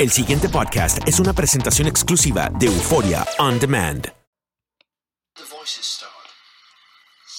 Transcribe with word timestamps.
El 0.00 0.10
siguiente 0.10 0.48
podcast 0.48 0.98
es 1.06 1.20
una 1.20 1.32
presentación 1.32 1.86
exclusiva 1.86 2.48
de 2.50 2.66
Euforia 2.66 3.24
On 3.38 3.60
Demand. 3.60 4.12
The 5.36 5.44
voices 5.44 5.86
start. 5.86 6.10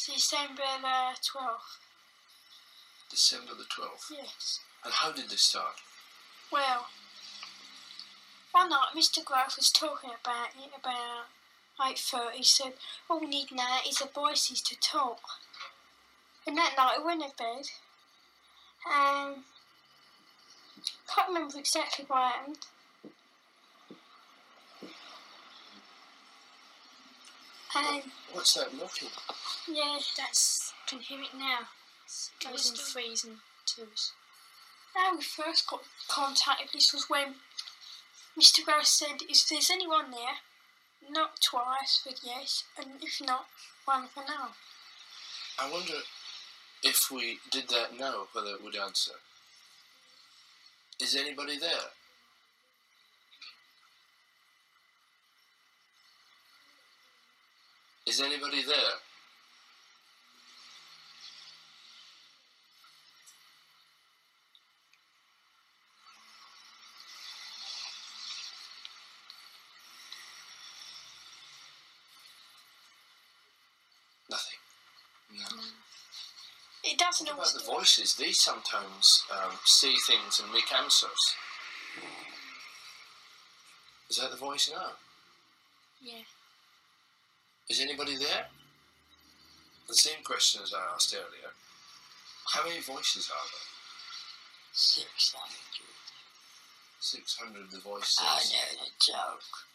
December 0.07 0.63
the 0.63 1.19
12th. 1.19 1.79
December 3.11 3.55
the 3.57 3.65
12th. 3.65 4.09
Yes. 4.09 4.61
And 4.85 4.93
how 4.93 5.11
did 5.11 5.27
they 5.29 5.35
start? 5.35 5.75
Well, 6.49 6.85
one 8.53 8.69
night 8.69 8.95
Mr. 8.95 9.21
Grove 9.25 9.53
was 9.57 9.69
talking 9.69 10.11
about 10.11 10.55
it 10.55 10.71
about 10.79 11.27
8.30. 11.77 12.31
He 12.35 12.43
said, 12.43 12.73
all 13.09 13.19
we 13.19 13.27
need 13.27 13.51
now 13.51 13.79
is 13.85 13.97
the 13.97 14.07
voices 14.15 14.61
to 14.61 14.79
talk. 14.79 15.19
And 16.47 16.57
that 16.57 16.75
night 16.77 16.99
I 16.99 17.05
went 17.05 17.21
to 17.21 17.35
bed. 17.37 17.67
And 18.89 19.43
can't 21.07 21.27
remember 21.29 21.57
exactly 21.57 22.05
what 22.07 22.33
happened. 22.33 22.57
And 27.77 28.03
What's 28.31 28.53
that 28.53 28.73
knocking? 28.73 29.09
yeah, 29.67 29.99
that's 30.17 30.73
can 30.87 30.99
hear 30.99 31.19
it 31.21 31.37
now. 31.37 31.59
It 32.05 32.51
goes 32.51 32.69
in 32.69 32.75
threes 32.75 33.23
and 33.25 33.37
twos. 33.65 34.13
How 34.93 35.15
we 35.15 35.21
first 35.21 35.67
got 35.67 35.81
contacted 36.07 36.69
this 36.73 36.93
was 36.93 37.09
when 37.09 37.35
Mr. 38.39 38.63
Gross 38.63 38.89
said, 38.89 39.21
if 39.27 39.47
there's 39.49 39.69
anyone 39.69 40.11
there, 40.11 40.37
knock 41.09 41.39
twice 41.41 42.01
with 42.05 42.19
yes, 42.23 42.63
and 42.77 43.01
if 43.01 43.19
not, 43.25 43.47
one 43.85 44.07
for 44.07 44.23
no. 44.27 44.49
I 45.59 45.71
wonder 45.71 45.99
if 46.83 47.09
we 47.11 47.39
did 47.51 47.67
that 47.69 47.97
now, 47.97 48.27
whether 48.33 48.51
it 48.51 48.63
would 48.63 48.75
answer. 48.75 49.13
Is 50.99 51.15
anybody 51.15 51.57
there? 51.59 51.69
Is 58.07 58.21
anybody 58.21 58.63
there? 58.63 58.75
Nothing. 74.29 74.59
No. 75.33 75.63
It 76.83 76.97
doesn't 77.17 77.33
about 77.33 77.53
the 77.53 77.63
voices? 77.71 78.15
They 78.15 78.31
sometimes 78.31 79.23
um, 79.31 79.53
see 79.63 79.95
things 80.07 80.41
and 80.41 80.51
make 80.51 80.71
answers. 80.73 81.35
Is 84.09 84.17
that 84.17 84.31
the 84.31 84.37
voice 84.37 84.69
now? 84.73 84.91
Yeah. 86.01 86.23
Is 87.69 87.79
anybody 87.79 88.17
there? 88.17 88.47
The 89.87 89.95
same 89.95 90.23
question 90.23 90.61
as 90.61 90.73
I 90.73 90.93
asked 90.93 91.15
earlier. 91.15 91.51
How 92.53 92.67
many 92.67 92.81
voices 92.81 93.29
are 93.31 93.47
there? 93.47 93.69
Six 94.73 95.33
hundred. 95.35 95.61
600 96.99 97.71
the 97.71 97.79
voices. 97.79 98.17
I 98.19 98.41
know 98.43 98.83
the 98.83 98.91
joke. 98.99 99.74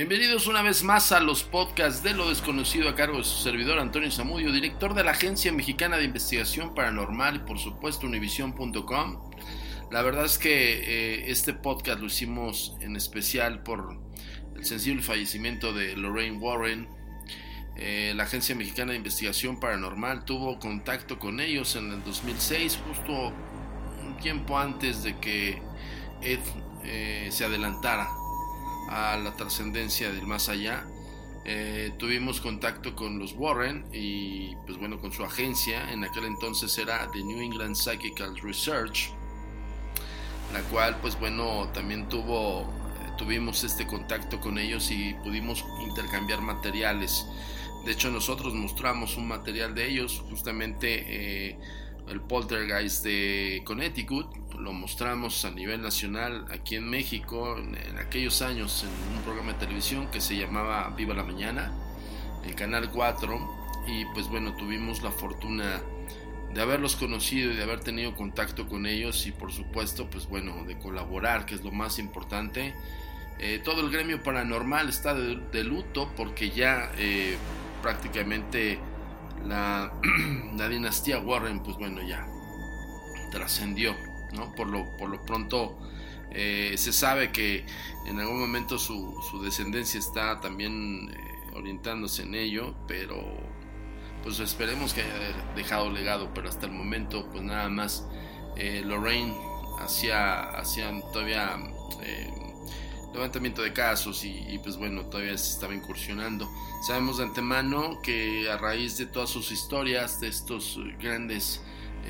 Bienvenidos 0.00 0.46
una 0.46 0.62
vez 0.62 0.82
más 0.82 1.12
a 1.12 1.20
los 1.20 1.42
podcasts 1.42 2.02
de 2.02 2.14
lo 2.14 2.30
desconocido 2.30 2.88
a 2.88 2.94
cargo 2.94 3.18
de 3.18 3.24
su 3.24 3.36
servidor 3.42 3.78
Antonio 3.78 4.10
Zamudio, 4.10 4.50
director 4.50 4.94
de 4.94 5.04
la 5.04 5.10
Agencia 5.10 5.52
Mexicana 5.52 5.98
de 5.98 6.04
Investigación 6.04 6.74
Paranormal 6.74 7.36
y 7.36 7.38
por 7.40 7.58
supuesto 7.58 8.06
univision.com. 8.06 9.30
La 9.90 10.00
verdad 10.00 10.24
es 10.24 10.38
que 10.38 10.52
eh, 10.52 11.30
este 11.30 11.52
podcast 11.52 12.00
lo 12.00 12.06
hicimos 12.06 12.78
en 12.80 12.96
especial 12.96 13.62
por 13.62 14.00
el 14.56 14.64
sensible 14.64 15.02
fallecimiento 15.02 15.74
de 15.74 15.94
Lorraine 15.98 16.38
Warren. 16.38 16.88
Eh, 17.76 18.14
la 18.16 18.22
Agencia 18.22 18.56
Mexicana 18.56 18.92
de 18.92 18.96
Investigación 18.96 19.60
Paranormal 19.60 20.24
tuvo 20.24 20.58
contacto 20.58 21.18
con 21.18 21.40
ellos 21.40 21.76
en 21.76 21.92
el 21.92 22.02
2006, 22.04 22.80
justo 22.88 23.34
un 24.02 24.16
tiempo 24.16 24.58
antes 24.58 25.02
de 25.02 25.18
que 25.18 25.60
Ed 26.22 26.40
eh, 26.84 27.28
se 27.30 27.44
adelantara 27.44 28.08
a 28.90 29.16
la 29.16 29.34
trascendencia 29.34 30.10
del 30.12 30.26
más 30.26 30.48
allá. 30.48 30.84
Eh, 31.44 31.92
tuvimos 31.96 32.40
contacto 32.40 32.94
con 32.94 33.18
los 33.18 33.32
Warren 33.32 33.86
y 33.94 34.54
pues 34.66 34.78
bueno 34.78 35.00
con 35.00 35.10
su 35.10 35.24
agencia, 35.24 35.90
en 35.90 36.04
aquel 36.04 36.26
entonces 36.26 36.76
era 36.76 37.10
The 37.12 37.22
New 37.22 37.40
England 37.40 37.76
Psychical 37.76 38.36
Research, 38.42 39.10
la 40.52 40.60
cual 40.64 40.98
pues 41.00 41.18
bueno 41.18 41.70
también 41.72 42.08
tuvo, 42.08 42.62
eh, 42.62 43.12
tuvimos 43.16 43.64
este 43.64 43.86
contacto 43.86 44.38
con 44.38 44.58
ellos 44.58 44.90
y 44.90 45.14
pudimos 45.24 45.64
intercambiar 45.82 46.42
materiales. 46.42 47.26
De 47.86 47.92
hecho 47.92 48.10
nosotros 48.10 48.52
mostramos 48.52 49.16
un 49.16 49.26
material 49.26 49.74
de 49.74 49.88
ellos, 49.88 50.22
justamente 50.28 51.04
eh, 51.48 51.58
el 52.08 52.20
Poltergeist 52.20 53.02
de 53.04 53.62
Connecticut, 53.64 54.26
lo 54.60 54.72
mostramos 54.72 55.44
a 55.44 55.50
nivel 55.50 55.80
nacional 55.80 56.46
aquí 56.50 56.76
en 56.76 56.88
México 56.88 57.56
en, 57.56 57.98
aquellos 57.98 58.42
años 58.42 58.84
en 58.84 59.16
un 59.16 59.22
programa 59.22 59.52
de 59.52 59.58
televisión 59.58 60.08
que 60.10 60.20
se 60.20 60.36
llamaba 60.36 60.92
Viva 60.96 61.14
la 61.14 61.24
Mañana, 61.24 61.72
el 62.44 62.54
Canal 62.54 62.90
4, 62.90 63.84
y 63.86 64.04
pues 64.06 64.28
bueno, 64.28 64.54
tuvimos 64.56 65.02
la 65.02 65.10
fortuna 65.10 65.80
de 66.52 66.60
haberlos 66.60 66.96
conocido 66.96 67.52
y 67.52 67.56
de 67.56 67.62
haber 67.62 67.80
tenido 67.80 68.14
contacto 68.14 68.68
con 68.68 68.86
ellos 68.86 69.26
y 69.26 69.32
por 69.32 69.52
supuesto 69.52 70.10
pues 70.10 70.28
bueno, 70.28 70.64
de 70.64 70.78
colaborar, 70.78 71.46
que 71.46 71.54
es 71.54 71.64
lo 71.64 71.70
más 71.70 71.98
importante. 71.98 72.74
Eh, 73.38 73.60
todo 73.64 73.80
el 73.80 73.90
gremio 73.90 74.22
paranormal 74.22 74.88
está 74.88 75.14
de, 75.14 75.36
de 75.52 75.64
luto 75.64 76.12
porque 76.16 76.50
ya 76.50 76.92
eh, 76.98 77.36
prácticamente 77.82 78.78
la, 79.46 79.92
la 80.56 80.68
dinastía 80.68 81.18
Warren 81.18 81.62
pues 81.62 81.78
bueno 81.78 82.02
ya 82.02 82.26
trascendió 83.30 83.94
¿no? 84.32 84.54
Por, 84.54 84.68
lo, 84.68 84.96
por 84.96 85.08
lo 85.08 85.24
pronto 85.24 85.78
eh, 86.30 86.74
se 86.76 86.92
sabe 86.92 87.32
que 87.32 87.64
en 88.06 88.20
algún 88.20 88.40
momento 88.40 88.78
su, 88.78 89.14
su 89.30 89.42
descendencia 89.42 89.98
está 89.98 90.40
también 90.40 91.10
eh, 91.10 91.56
orientándose 91.56 92.22
en 92.22 92.34
ello, 92.34 92.74
pero 92.86 93.16
pues 94.22 94.38
esperemos 94.38 94.92
que 94.92 95.02
haya 95.02 95.52
dejado 95.56 95.90
legado, 95.90 96.30
pero 96.34 96.48
hasta 96.48 96.66
el 96.66 96.72
momento 96.72 97.28
pues 97.30 97.42
nada 97.42 97.68
más 97.68 98.06
eh, 98.56 98.82
Lorraine 98.84 99.34
hacía, 99.80 100.42
hacían 100.50 101.00
todavía 101.12 101.58
levantamiento 103.12 103.62
de 103.62 103.72
casos 103.72 104.24
y, 104.24 104.44
y, 104.48 104.58
pues 104.58 104.76
bueno, 104.76 105.04
todavía 105.06 105.36
se 105.36 105.52
estaba 105.52 105.74
incursionando. 105.74 106.48
Sabemos 106.86 107.18
de 107.18 107.24
antemano 107.24 108.00
que 108.02 108.48
a 108.48 108.56
raíz 108.56 108.96
de 108.98 109.06
todas 109.06 109.30
sus 109.30 109.50
historias, 109.50 110.20
de 110.20 110.28
estos 110.28 110.78
grandes 111.00 111.60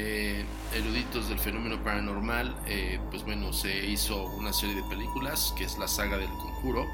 eh, 0.02 0.44
eruditos 0.74 1.28
del 1.28 1.38
fenómeno 1.38 1.82
paranormal, 1.84 2.56
eh, 2.66 2.98
pues 3.10 3.22
bueno, 3.22 3.52
se 3.52 3.84
hizo 3.86 4.24
una 4.28 4.50
serie 4.50 4.74
de 4.74 4.82
películas 4.84 5.52
que 5.58 5.64
es 5.64 5.76
la 5.76 5.88
saga 5.88 6.16
del 6.16 6.30
conjuro 6.30 6.86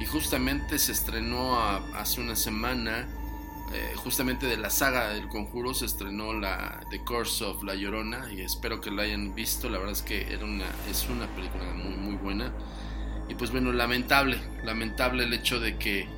y 0.00 0.06
justamente 0.06 0.80
se 0.80 0.90
estrenó 0.90 1.60
hace 1.94 2.20
una 2.20 2.34
semana, 2.34 3.06
eh, 3.72 3.92
justamente 3.98 4.46
de 4.46 4.56
la 4.56 4.70
saga 4.70 5.10
del 5.10 5.28
conjuro 5.28 5.74
se 5.74 5.86
estrenó 5.86 6.32
la 6.32 6.80
The 6.90 7.04
Curse 7.04 7.44
of 7.44 7.62
La 7.62 7.76
Llorona 7.76 8.32
y 8.32 8.40
espero 8.40 8.80
que 8.80 8.90
la 8.90 9.02
hayan 9.02 9.32
visto, 9.36 9.68
la 9.68 9.78
verdad 9.78 9.92
es 9.92 10.02
que 10.02 10.22
es 10.90 11.08
una 11.08 11.26
película 11.36 11.72
muy 11.72 11.96
muy 11.96 12.16
buena 12.16 12.52
y 13.28 13.34
pues 13.36 13.52
bueno, 13.52 13.72
lamentable, 13.72 14.40
lamentable 14.64 15.22
el 15.22 15.32
hecho 15.32 15.60
de 15.60 15.78
que 15.78 16.08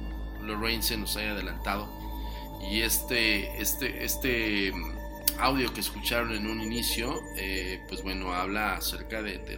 Lorraine 0.43 0.83
se 0.83 0.97
nos 0.97 1.15
haya 1.19 1.33
adelantado 1.33 1.91
y 2.71 2.81
este, 2.81 3.61
este, 3.61 4.03
este 4.03 4.73
audio 5.39 5.73
que 5.73 5.81
escucharon 5.81 6.33
en 6.33 6.47
un 6.47 6.61
inicio, 6.61 7.21
eh, 7.37 7.81
pues 7.89 8.03
bueno, 8.03 8.33
habla 8.33 8.77
acerca 8.77 9.23
de, 9.23 9.39
de, 9.39 9.57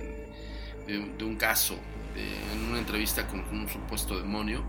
de, 0.86 0.98
de, 1.16 1.25
un 1.25 1.36
caso 1.36 1.78
en 2.16 2.64
una 2.70 2.78
entrevista 2.78 3.26
con 3.28 3.40
un 3.40 3.69
supuesto 3.69 4.19
demonio 4.19 4.64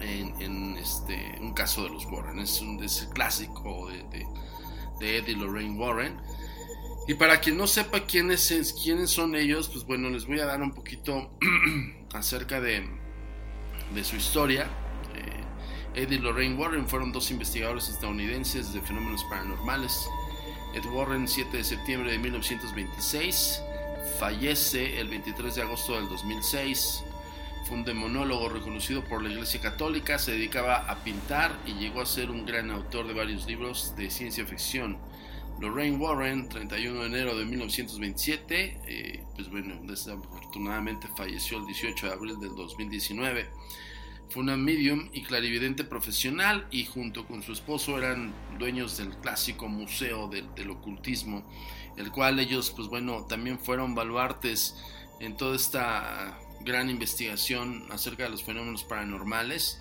en, 0.00 0.76
este, 0.76 1.36
un 1.40 1.52
caso 1.52 1.84
de 1.84 1.90
los 1.90 2.06
Warren. 2.06 2.38
Es, 2.38 2.60
un, 2.60 2.82
es 2.82 3.08
clásico 3.12 3.88
de, 3.88 4.26
de, 5.00 5.18
Ed 5.18 5.26
y 5.28 5.34
Lorraine 5.34 5.78
Warren. 5.78 6.16
Y 7.06 7.14
para 7.14 7.40
quien 7.40 7.56
no 7.56 7.66
sepa 7.66 8.00
quiénes, 8.00 8.74
quiénes 8.82 9.10
son 9.10 9.34
ellos, 9.34 9.68
pues 9.68 9.84
bueno, 9.84 10.10
les 10.10 10.26
voy 10.26 10.40
a 10.40 10.46
dar 10.46 10.60
un 10.60 10.72
poquito 10.72 11.30
acerca 12.12 12.60
de, 12.60 12.88
de 13.94 14.04
su 14.04 14.16
historia. 14.16 14.68
Ed 15.98 16.12
y 16.12 16.18
Lorraine 16.18 16.54
Warren 16.54 16.88
fueron 16.88 17.10
dos 17.10 17.28
investigadores 17.32 17.88
estadounidenses 17.88 18.72
de 18.72 18.80
fenómenos 18.80 19.24
paranormales. 19.24 20.08
Ed 20.72 20.84
Warren, 20.92 21.26
7 21.26 21.56
de 21.56 21.64
septiembre 21.64 22.12
de 22.12 22.18
1926, 22.18 23.60
fallece 24.20 25.00
el 25.00 25.08
23 25.08 25.56
de 25.56 25.62
agosto 25.62 25.96
del 25.96 26.08
2006. 26.08 27.02
Fue 27.64 27.78
un 27.78 27.84
demonólogo 27.84 28.48
reconocido 28.48 29.02
por 29.02 29.24
la 29.24 29.30
Iglesia 29.30 29.60
Católica, 29.60 30.20
se 30.20 30.30
dedicaba 30.30 30.88
a 30.88 31.02
pintar 31.02 31.58
y 31.66 31.72
llegó 31.72 32.00
a 32.02 32.06
ser 32.06 32.30
un 32.30 32.46
gran 32.46 32.70
autor 32.70 33.08
de 33.08 33.14
varios 33.14 33.48
libros 33.48 33.96
de 33.96 34.08
ciencia 34.08 34.46
ficción. 34.46 34.98
Lorraine 35.58 35.96
Warren, 35.96 36.48
31 36.48 37.00
de 37.00 37.06
enero 37.08 37.36
de 37.36 37.44
1927, 37.44 38.82
eh, 38.86 39.24
pues 39.34 39.50
bueno, 39.50 39.74
desafortunadamente 39.82 41.08
falleció 41.16 41.58
el 41.58 41.66
18 41.66 42.06
de 42.06 42.12
abril 42.12 42.38
del 42.38 42.54
2019. 42.54 43.48
Fue 44.30 44.42
una 44.42 44.56
medium 44.56 45.08
y 45.12 45.22
clarividente 45.22 45.84
profesional 45.84 46.66
y 46.70 46.84
junto 46.84 47.26
con 47.26 47.42
su 47.42 47.52
esposo 47.52 47.96
eran 47.98 48.34
dueños 48.58 48.98
del 48.98 49.16
clásico 49.16 49.68
museo 49.68 50.28
del, 50.28 50.54
del 50.54 50.70
ocultismo, 50.70 51.50
el 51.96 52.10
cual 52.10 52.38
ellos, 52.38 52.70
pues 52.76 52.88
bueno, 52.88 53.24
también 53.24 53.58
fueron 53.58 53.94
baluartes 53.94 54.76
en 55.20 55.36
toda 55.36 55.56
esta 55.56 56.38
gran 56.60 56.90
investigación 56.90 57.86
acerca 57.90 58.24
de 58.24 58.30
los 58.30 58.44
fenómenos 58.44 58.84
paranormales 58.84 59.80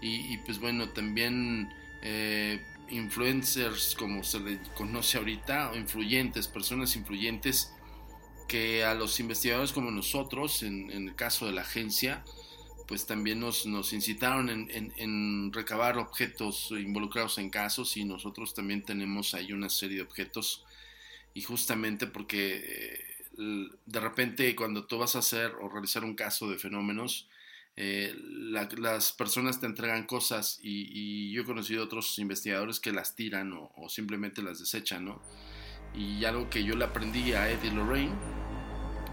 y, 0.00 0.36
pues 0.38 0.60
bueno, 0.60 0.90
también 0.90 1.72
eh, 2.02 2.62
influencers 2.90 3.96
como 3.98 4.22
se 4.22 4.40
le 4.40 4.58
conoce 4.76 5.18
ahorita, 5.18 5.70
o 5.70 5.76
influyentes, 5.76 6.48
personas 6.48 6.94
influyentes 6.96 7.72
que 8.46 8.84
a 8.84 8.94
los 8.94 9.18
investigadores 9.18 9.72
como 9.72 9.90
nosotros, 9.90 10.62
en, 10.62 10.90
el 10.90 11.14
caso 11.14 11.46
de 11.46 11.52
la 11.52 11.62
agencia, 11.62 12.24
pues 12.86 13.06
también 13.06 13.40
nos, 13.40 13.66
nos 13.66 13.92
incitaron 13.92 14.48
en, 14.48 14.92
en, 14.96 15.52
recabar 15.52 15.98
objetos 15.98 16.70
involucrados 16.70 17.38
en 17.38 17.50
casos 17.50 17.96
y 17.96 18.04
nosotros 18.04 18.54
también 18.54 18.82
tenemos 18.82 19.34
ahí 19.34 19.52
una 19.52 19.68
serie 19.68 19.98
de 19.98 20.02
objetos 20.02 20.64
y 21.34 21.42
justamente 21.42 22.06
porque 22.06 22.62
eh, 22.64 23.70
de 23.86 24.00
repente 24.00 24.54
cuando 24.54 24.86
tú 24.86 24.98
vas 24.98 25.16
a 25.16 25.18
hacer 25.18 25.52
o 25.60 25.68
realizar 25.68 26.04
un 26.04 26.14
caso 26.14 26.48
de 26.48 26.58
fenómenos, 26.58 27.28
eh, 27.78 28.14
las 28.16 29.12
personas 29.12 29.60
te 29.60 29.66
entregan 29.66 30.06
cosas 30.06 30.58
y, 30.62 31.30
yo 31.32 31.42
he 31.42 31.44
conocido 31.44 31.84
otros 31.84 32.18
investigadores 32.18 32.80
que 32.80 32.90
las 32.90 33.14
tiran 33.14 33.52
o, 33.52 33.88
simplemente 33.90 34.42
las 34.42 34.58
desechan, 34.58 35.04
¿no? 35.04 35.20
Y 35.94 36.24
algo 36.24 36.48
que 36.48 36.64
yo 36.64 36.74
le 36.74 36.84
aprendí 36.84 37.32
a 37.34 37.50
Eddie 37.50 37.72
Lorraine 37.72 38.14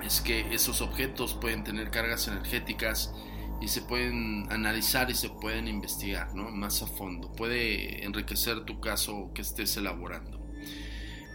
es 0.01 0.21
que 0.21 0.53
esos 0.53 0.81
objetos 0.81 1.33
pueden 1.33 1.63
tener 1.63 1.91
cargas 1.91 2.27
energéticas 2.29 3.13
y 3.63 3.69
se 3.69 3.81
pueden 3.81 4.51
analizar 4.51 5.09
y 5.09 5.15
se 5.15 5.29
pueden 5.29 5.69
investigar, 5.69 6.35
¿no? 6.35 6.51
Más 6.51 6.81
a 6.81 6.87
fondo. 6.87 7.31
Puede 7.31 8.03
enriquecer 8.03 8.65
tu 8.65 8.81
caso 8.81 9.31
que 9.33 9.41
estés 9.41 9.77
elaborando. 9.77 10.37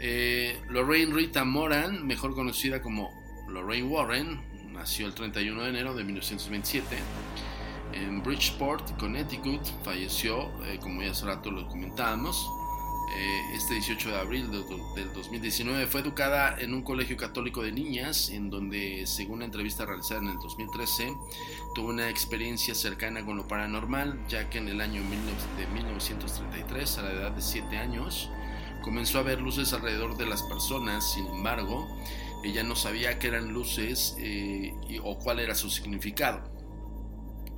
Eh, 0.00 0.60
Lorraine 0.69 1.14
Rita 1.14 1.44
Moran, 1.44 2.06
mejor 2.06 2.34
conocida 2.34 2.82
como 2.82 3.10
Lorraine 3.48 3.88
Warren, 3.88 4.72
nació 4.72 5.06
el 5.06 5.14
31 5.14 5.62
de 5.62 5.69
enero 5.70 5.94
de 5.94 6.04
1927 6.04 6.98
en 7.94 8.22
Bridgeport, 8.22 8.98
Connecticut. 8.98 9.64
Falleció, 9.82 10.50
eh, 10.66 10.78
como 10.82 11.02
ya 11.02 11.12
hace 11.12 11.24
rato 11.24 11.50
lo 11.50 11.66
comentábamos, 11.66 12.46
eh, 13.16 13.40
este 13.55 13.75
18 13.75 14.10
de 14.10 14.16
abril 14.19 14.50
del 14.50 15.12
2019. 15.12 15.87
Fue 15.87 16.00
educada 16.00 16.56
en 16.58 16.75
un 16.75 16.82
colegio 16.82 17.16
católico 17.16 17.62
de 17.62 17.72
niñas, 17.72 18.31
en 18.31 18.50
donde, 18.50 19.06
según 19.06 19.37
una 19.37 19.44
entrevista 19.46 19.87
realizada 19.87 20.20
en 20.20 20.28
el 20.28 20.38
2013, 20.38 21.14
tuvo 21.75 21.88
una 21.88 22.08
experiencia 22.08 22.75
cercana 22.75 23.25
con 23.25 23.37
lo 23.37 23.46
paranormal, 23.46 24.19
ya 24.28 24.50
que 24.50 24.58
en 24.58 24.69
el 24.69 24.81
año 24.81 25.02
de 25.02 25.66
1933, 25.66 26.99
a 26.99 27.02
la 27.02 27.12
edad 27.12 27.31
de 27.32 27.43
7 27.43 27.76
años, 27.76 28.31
Comenzó 28.82 29.19
a 29.19 29.22
ver 29.22 29.40
luces 29.40 29.72
alrededor 29.72 30.16
de 30.16 30.26
las 30.26 30.43
personas, 30.44 31.12
sin 31.12 31.26
embargo, 31.26 31.88
ella 32.44 32.62
no 32.62 32.76
sabía 32.76 33.19
qué 33.19 33.26
eran 33.26 33.52
luces 33.52 34.14
eh, 34.19 34.72
o 35.02 35.19
cuál 35.19 35.40
era 35.40 35.55
su 35.55 35.69
significado. 35.69 36.40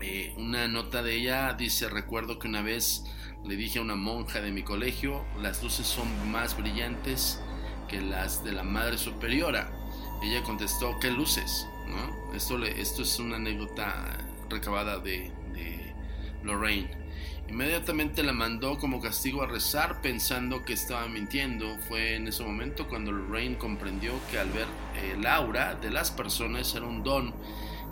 Eh, 0.02 0.32
una 0.38 0.66
nota 0.66 1.02
de 1.02 1.14
ella 1.14 1.52
dice, 1.52 1.88
recuerdo 1.88 2.38
que 2.38 2.48
una 2.48 2.62
vez 2.62 3.04
le 3.44 3.56
dije 3.56 3.78
a 3.78 3.82
una 3.82 3.96
monja 3.96 4.40
de 4.40 4.50
mi 4.50 4.62
colegio, 4.62 5.24
las 5.40 5.62
luces 5.62 5.86
son 5.86 6.08
más 6.30 6.56
brillantes 6.56 7.40
que 7.86 8.00
las 8.00 8.42
de 8.42 8.52
la 8.52 8.62
Madre 8.62 8.96
Superiora. 8.96 9.70
Ella 10.22 10.42
contestó, 10.42 10.98
¿qué 11.00 11.10
luces? 11.10 11.66
Esto, 12.34 12.64
esto 12.64 13.02
es 13.02 13.18
una 13.18 13.36
anécdota 13.36 14.16
recabada 14.48 14.98
de, 14.98 15.32
de 15.52 15.94
Lorraine. 16.44 16.90
Inmediatamente 17.48 18.22
la 18.22 18.32
mandó 18.32 18.78
como 18.78 19.00
castigo 19.00 19.42
a 19.42 19.46
rezar 19.46 20.00
pensando 20.00 20.64
que 20.64 20.72
estaba 20.72 21.08
mintiendo. 21.08 21.76
Fue 21.88 22.14
en 22.14 22.28
ese 22.28 22.44
momento 22.44 22.86
cuando 22.88 23.10
Lorraine 23.10 23.58
comprendió 23.58 24.12
que 24.30 24.38
al 24.38 24.50
ver 24.50 24.66
el 25.12 25.26
aura 25.26 25.74
de 25.74 25.90
las 25.90 26.10
personas 26.10 26.74
era 26.74 26.86
un 26.86 27.02
don 27.02 27.34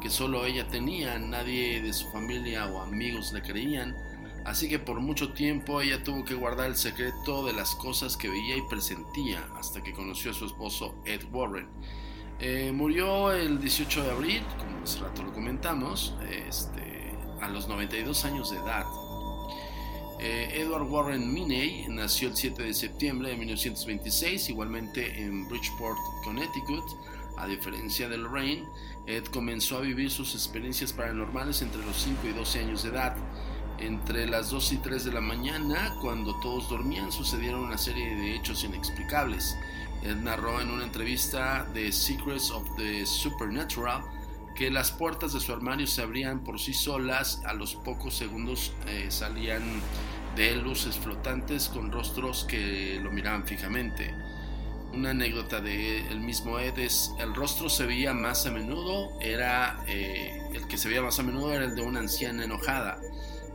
que 0.00 0.10
solo 0.10 0.44
ella 0.46 0.68
tenía, 0.68 1.18
nadie 1.18 1.80
de 1.80 1.92
su 1.92 2.10
familia 2.10 2.66
o 2.66 2.80
amigos 2.80 3.32
le 3.32 3.42
creían. 3.42 3.96
Así 4.44 4.68
que 4.68 4.78
por 4.78 5.00
mucho 5.00 5.32
tiempo 5.32 5.80
ella 5.80 6.02
tuvo 6.02 6.24
que 6.24 6.34
guardar 6.34 6.68
el 6.68 6.76
secreto 6.76 7.44
de 7.44 7.52
las 7.52 7.74
cosas 7.74 8.16
que 8.16 8.28
veía 8.28 8.56
y 8.56 8.62
presentía 8.62 9.46
hasta 9.56 9.82
que 9.82 9.92
conoció 9.92 10.30
a 10.30 10.34
su 10.34 10.46
esposo 10.46 10.94
Ed 11.04 11.22
Warren. 11.32 11.68
Eh, 12.40 12.70
murió 12.72 13.32
el 13.32 13.60
18 13.60 14.04
de 14.04 14.10
abril, 14.10 14.42
como 14.58 14.84
hace 14.84 15.00
rato 15.00 15.22
lo 15.24 15.32
comentamos, 15.32 16.14
este, 16.30 17.14
a 17.40 17.48
los 17.48 17.68
92 17.68 18.24
años 18.24 18.50
de 18.50 18.58
edad. 18.58 18.84
Eh, 20.20 20.62
Edward 20.62 20.82
Warren 20.82 21.32
Miney 21.32 21.86
nació 21.88 22.28
el 22.28 22.36
7 22.36 22.62
de 22.62 22.74
septiembre 22.74 23.30
de 23.30 23.36
1926, 23.36 24.50
igualmente 24.50 25.20
en 25.20 25.48
Bridgeport, 25.48 25.98
Connecticut. 26.24 26.84
A 27.36 27.46
diferencia 27.46 28.08
de 28.08 28.18
Lorraine, 28.18 28.66
Ed 29.08 29.25
comenzó 29.25 29.78
a 29.78 29.81
vivir 29.81 30.10
sus 30.10 30.34
experiencias 30.34 30.93
paranormales 30.93 31.62
entre 31.62 31.82
los 31.82 31.96
5 31.96 32.26
y 32.28 32.32
12 32.34 32.58
años 32.60 32.82
de 32.82 32.90
edad. 32.90 33.17
Entre 33.79 34.27
las 34.27 34.50
2 34.50 34.72
y 34.72 34.77
3 34.77 35.05
de 35.06 35.12
la 35.12 35.22
mañana, 35.22 35.94
cuando 36.03 36.38
todos 36.41 36.69
dormían, 36.69 37.10
sucedieron 37.10 37.60
una 37.60 37.79
serie 37.79 38.15
de 38.17 38.36
hechos 38.36 38.65
inexplicables. 38.65 39.56
Ed 40.03 40.17
narró 40.17 40.60
en 40.60 40.70
una 40.70 40.84
entrevista 40.84 41.67
de 41.72 41.91
Secrets 41.91 42.50
of 42.50 42.69
the 42.77 43.06
Supernatural 43.06 44.03
que 44.55 44.70
las 44.70 44.91
puertas 44.91 45.32
de 45.32 45.41
su 45.41 45.55
armario 45.55 45.86
se 45.86 46.03
abrían 46.03 46.41
por 46.41 46.60
sí 46.60 46.74
solas, 46.74 47.41
a 47.46 47.55
los 47.55 47.77
pocos 47.77 48.15
segundos 48.15 48.74
eh, 48.88 49.06
salían 49.08 49.62
de 50.36 50.55
luces 50.56 50.98
flotantes 50.98 51.70
con 51.70 51.91
rostros 51.91 52.44
que 52.44 53.00
lo 53.03 53.10
miraban 53.10 53.46
fijamente. 53.46 54.15
Una 54.98 55.10
anécdota 55.10 55.60
de 55.60 56.08
el 56.08 56.19
mismo 56.19 56.58
Ed 56.58 56.76
es, 56.76 57.14
el 57.20 57.32
rostro 57.32 57.69
se 57.69 57.86
veía 57.86 58.12
más 58.14 58.46
a 58.46 58.50
menudo, 58.50 59.17
era 59.20 59.84
eh, 59.86 60.43
el 60.52 60.67
que 60.67 60.76
se 60.76 60.88
veía 60.88 61.02
más 61.02 61.20
a 61.20 61.22
menudo 61.22 61.52
era 61.52 61.67
el 61.67 61.76
de 61.76 61.82
una 61.82 62.00
anciana 62.00 62.43
enojada. 62.43 62.98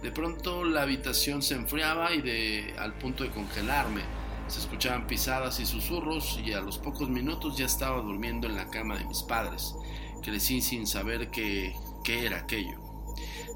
De 0.02 0.10
pronto 0.10 0.64
la 0.64 0.84
habitación 0.84 1.42
se 1.42 1.56
enfriaba 1.56 2.14
y 2.14 2.22
de, 2.22 2.74
al 2.80 2.94
punto 2.94 3.26
de 3.26 3.32
congelarme. 3.32 4.04
Se 4.48 4.62
escuchaban 4.62 5.06
pisadas 5.06 5.60
y 5.60 5.66
susurros 5.66 6.40
y 6.42 6.54
a 6.54 6.62
los 6.62 6.78
pocos 6.78 7.10
minutos 7.10 7.58
ya 7.58 7.66
estaba 7.66 8.02
durmiendo 8.02 8.48
en 8.48 8.56
la 8.56 8.70
cama 8.70 8.98
de 8.98 9.04
mis 9.04 9.22
padres 9.24 9.76
crecí 10.24 10.62
sin 10.62 10.88
saber 10.88 11.30
qué, 11.30 11.76
era 12.08 12.38
aquello. 12.38 12.80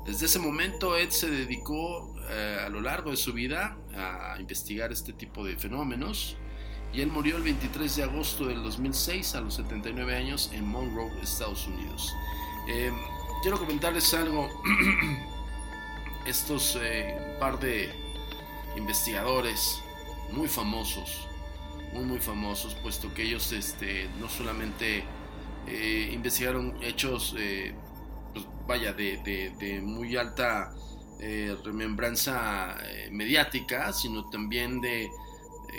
Desde 0.06 0.26
ese 0.26 0.40
momento 0.40 0.98
Ed 0.98 1.12
se 1.12 1.30
dedicó 1.30 2.14
eh, 2.30 2.58
a 2.66 2.68
lo 2.68 2.82
largo 2.82 3.12
de 3.12 3.18
su 3.18 3.32
vida 3.32 3.78
a 3.96 4.36
investigar 4.42 4.92
este 4.92 5.14
tipo 5.14 5.46
de 5.46 5.58
fenómenos 5.58 6.36
y 6.94 7.02
él 7.02 7.12
murió 7.12 7.38
el 7.38 7.44
23 7.44 7.96
de 7.96 8.04
agosto 8.04 8.46
del 8.46 8.64
2006 8.64 9.36
a 9.36 9.42
los 9.42 9.56
79 9.56 10.16
años 10.16 10.50
en 10.54 10.68
Monroe, 10.68 11.12
Estados 11.22 11.68
Unidos. 11.68 12.14
Eh, 12.68 12.92
quiero 13.42 13.60
comentarles 13.60 14.14
algo. 14.14 14.50
Estos 16.26 16.78
eh, 16.82 17.38
par 17.40 17.58
de 17.60 17.90
investigadores 18.76 19.82
muy 20.32 20.48
famosos, 20.50 21.26
muy 21.94 22.04
muy 22.04 22.20
famosos, 22.20 22.76
puesto 22.76 23.14
que 23.14 23.24
ellos 23.24 23.54
este, 23.54 24.10
no 24.20 24.28
solamente 24.28 25.06
eh, 25.68 26.10
investigaron 26.12 26.76
hechos, 26.84 27.34
eh, 27.38 27.74
pues 28.34 28.46
vaya, 28.68 28.92
de, 28.92 29.82
muy 29.82 30.18
alta 30.18 30.74
remembranza 31.64 32.78
mediática, 33.10 33.92
sino 33.94 34.30
también 34.30 34.82
de 34.82 35.10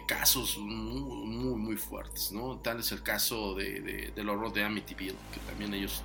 casos 0.07 0.59
muy, 0.59 1.57
muy, 1.57 1.77
fuertes, 1.77 2.33
¿no? 2.33 2.59
Tal 2.59 2.81
es 2.81 2.93
el 2.93 3.03
caso 3.03 3.55
de, 3.55 4.13
del 4.15 4.29
horror 4.29 4.53
de 4.53 4.65
Amityville, 4.65 5.17
que 5.33 5.41
también 5.41 5.75
ellos 5.75 6.03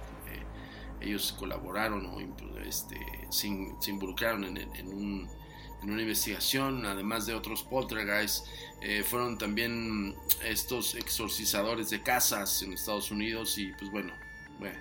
ellos 1.04 1.36
colaboraron 1.38 2.06
o 2.06 2.20
este, 2.62 2.98
se, 3.30 3.48
involucraron 3.48 4.46
en, 4.46 4.58
en, 4.58 5.30
una 5.84 6.02
investigación, 6.02 6.86
además 6.86 7.26
de 7.26 7.34
otros 7.34 7.62
poltergeists, 7.64 8.50
eh, 8.82 9.04
fueron 9.04 9.38
también 9.38 10.16
estos 10.42 10.96
exorcizadores 10.96 11.90
de 11.90 12.02
casas 12.02 12.64
en 12.64 12.72
Estados 12.72 13.12
Unidos 13.12 13.58
y 13.58 13.74
pues 13.74 13.92
bueno, 13.92 14.14
bueno 14.60 14.80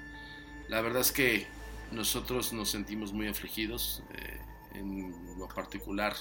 la 0.68 0.80
verdad 0.80 1.00
es 1.00 1.10
que 1.10 1.48
nosotros 1.90 2.52
nos 2.52 2.70
sentimos 2.70 3.12
muy 3.12 3.26
afligidos 3.26 4.04
eh, 4.14 4.40
en 4.74 5.38
lo 5.38 5.48
particular. 5.48 6.14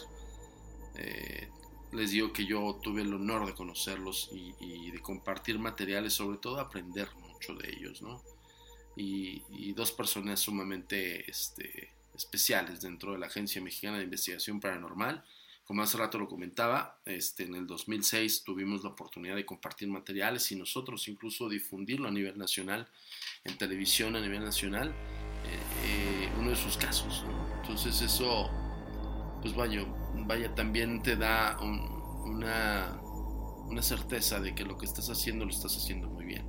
Eh, 0.96 1.48
les 1.92 2.12
digo 2.12 2.32
que 2.32 2.46
yo 2.46 2.80
tuve 2.82 3.02
el 3.02 3.14
honor 3.14 3.46
de 3.46 3.54
conocerlos 3.54 4.30
y, 4.32 4.92
de 4.92 5.00
compartir 5.00 5.60
materiales, 5.60 6.14
sobre 6.14 6.38
todo 6.38 6.60
aprender 6.60 7.10
mucho 7.16 7.54
de 7.56 7.70
ellos, 7.70 8.02
¿no? 8.02 8.22
Y, 8.96 9.74
dos 9.74 9.92
personas 9.92 10.40
sumamente 10.40 11.30
este, 11.30 11.92
especiales 12.14 12.82
dentro 12.82 13.14
de 13.14 13.20
la 13.20 13.28
Agencia 13.28 13.62
Mexicana 13.62 13.98
de 13.98 14.04
Investigación 14.04 14.60
Paranormal. 14.60 15.24
Como 15.66 15.82
hace 15.82 15.98
rato 15.98 16.20
lo 16.20 16.28
comentaba, 16.28 17.00
este, 17.06 17.44
en 17.44 17.56
el 17.56 17.66
2006 17.66 18.44
tuvimos 18.44 18.84
la 18.84 18.90
oportunidad 18.90 19.36
de 19.36 19.46
compartir 19.46 19.88
materiales 19.88 20.52
y 20.52 20.56
nosotros 20.58 21.08
incluso 21.08 21.48
difundirlo 21.48 22.10
a 22.10 22.12
nivel 22.12 22.38
nacional, 22.38 22.90
en 23.46 23.58
televisión 23.58 24.16
a 24.16 24.20
nivel 24.20 24.44
nacional, 24.44 24.90
eh, 24.90 25.60
eh, 25.86 26.32
uno 26.38 26.50
de 26.50 26.58
sus 26.58 26.76
casos. 26.76 27.24
Entonces 27.62 28.02
eso, 28.02 28.50
pues 29.42 29.56
vaya, 29.56 29.86
vaya, 30.26 30.54
también 30.56 31.02
te 31.02 31.16
da 31.16 31.58
una, 31.60 33.02
una 33.72 33.82
certeza 33.82 34.40
de 34.40 34.54
que 34.54 34.64
lo 34.64 34.78
que 34.78 34.86
estás 34.86 35.10
haciendo 35.10 35.46
lo 35.46 35.52
estás 35.52 35.76
haciendo 35.76 36.10
muy 36.10 36.26
bien. 36.26 36.46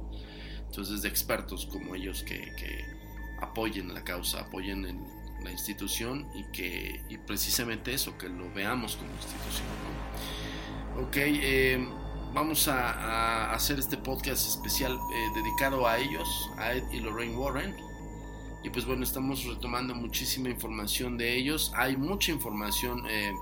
Entonces, 0.66 1.02
de 1.02 1.08
expertos 1.08 1.66
como 1.66 1.94
ellos 1.94 2.22
que, 2.22 2.50
apoyen 3.40 3.92
la 3.92 4.04
causa, 4.04 4.40
apoyen 4.40 5.04
la 5.42 5.50
institución 5.50 6.28
y 6.34 6.44
que 6.52 7.04
y 7.08 7.18
precisamente 7.18 7.92
eso, 7.92 8.16
que 8.16 8.28
lo 8.28 8.52
veamos 8.54 8.96
como 8.96 9.10
institución. 9.10 9.66
Ok, 11.06 11.16
eh, 11.16 11.88
vamos 12.32 12.68
a, 12.68 13.52
hacer 13.52 13.78
este 13.78 13.98
podcast 13.98 14.46
especial 14.46 14.92
eh, 14.92 15.28
dedicado 15.34 15.86
a 15.86 15.98
ellos, 15.98 16.50
a 16.56 16.72
Ed 16.72 16.84
y 16.92 17.00
Lorraine 17.00 17.36
Warren. 17.36 17.91
Y 18.62 18.70
pues 18.70 18.86
bueno, 18.86 19.02
estamos 19.02 19.44
retomando 19.44 19.94
muchísima 19.94 20.48
información 20.48 21.18
de 21.18 21.34
ellos. 21.36 21.72
Hay 21.74 21.96
mucha 21.96 22.30
información. 22.32 23.04
Eh, 23.08 23.32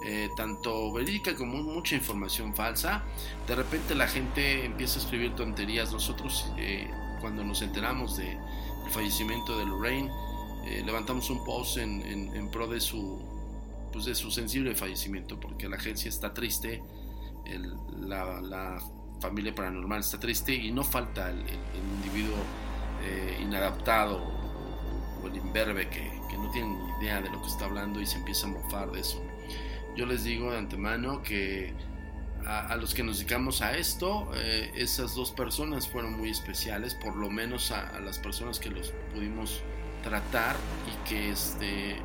eh, 0.00 0.30
tanto 0.36 0.92
verídica 0.92 1.34
como 1.34 1.60
mucha 1.60 1.96
información 1.96 2.54
falsa. 2.54 3.02
De 3.48 3.56
repente 3.56 3.96
la 3.96 4.06
gente 4.06 4.64
empieza 4.64 5.00
a 5.00 5.02
escribir 5.02 5.34
tonterías. 5.34 5.92
Nosotros 5.92 6.52
eh, 6.56 6.88
cuando 7.20 7.42
nos 7.42 7.62
enteramos 7.62 8.16
del 8.16 8.38
fallecimiento 8.90 9.58
de 9.58 9.66
Lorraine, 9.66 10.08
eh, 10.66 10.82
levantamos 10.86 11.30
un 11.30 11.44
post 11.44 11.78
en, 11.78 12.48
pro 12.52 12.68
de 12.68 12.80
su, 12.80 13.20
pues 13.92 14.04
de 14.04 14.14
su 14.14 14.30
sensible 14.30 14.74
fallecimiento, 14.76 15.40
porque 15.40 15.68
la 15.68 15.76
agencia 15.76 16.08
está 16.08 16.32
triste, 16.32 16.82
la, 18.00 18.78
familia 19.20 19.52
paranormal 19.52 19.98
está 19.98 20.20
triste 20.20 20.54
y 20.54 20.70
no 20.70 20.84
falta 20.84 21.30
el, 21.30 21.44
individuo 22.04 22.36
inadaptado 23.40 24.37
o, 25.22 25.26
el 25.26 25.36
imberbe 25.36 25.88
que, 25.88 26.10
que 26.30 26.36
no 26.36 26.50
tiene 26.50 26.68
ni 26.68 27.04
idea 27.04 27.20
de 27.20 27.30
lo 27.30 27.40
que 27.40 27.48
está 27.48 27.64
hablando 27.66 28.00
y 28.00 28.06
se 28.06 28.18
empieza 28.18 28.46
a 28.46 28.50
mofar 28.50 28.90
de 28.90 29.00
eso. 29.00 29.22
Yo 29.96 30.06
les 30.06 30.24
digo 30.24 30.52
de 30.52 30.58
antemano 30.58 31.22
que 31.22 31.74
a, 32.46 32.76
los 32.76 32.94
que 32.94 33.02
nos 33.02 33.18
dedicamos 33.18 33.62
a 33.62 33.76
esto, 33.76 34.30
eh, 34.34 34.70
esas 34.74 35.14
dos 35.14 35.32
personas 35.32 35.88
fueron 35.88 36.16
muy 36.16 36.30
especiales, 36.30 36.94
por 36.94 37.16
lo 37.16 37.30
menos 37.30 37.70
a, 37.70 37.98
las 38.00 38.18
personas 38.18 38.58
que 38.58 38.70
los 38.70 38.92
pudimos 39.12 39.62
tratar 40.02 40.56
y 40.86 41.08
que 41.08 41.30
este 41.30 42.00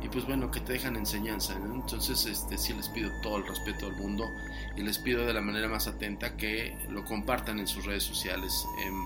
y 0.00 0.08
pues 0.08 0.24
bueno 0.24 0.52
que 0.52 0.60
te 0.60 0.74
dejan 0.74 0.94
enseñanza 0.94 1.54
entonces 1.54 2.24
este 2.26 2.56
sí 2.56 2.72
les 2.72 2.88
pido 2.88 3.10
todo 3.20 3.38
el 3.38 3.46
respeto 3.48 3.86
del 3.86 3.96
mundo 3.96 4.30
y 4.76 4.82
les 4.82 4.96
pido 4.96 5.26
de 5.26 5.34
la 5.34 5.40
manera 5.40 5.66
más 5.66 5.88
atenta 5.88 6.36
que 6.36 6.76
lo 6.88 7.04
compartan 7.04 7.58
en 7.58 7.66
sus 7.66 7.84
redes 7.84 8.04
sociales. 8.04 8.64
Em, 8.86 9.04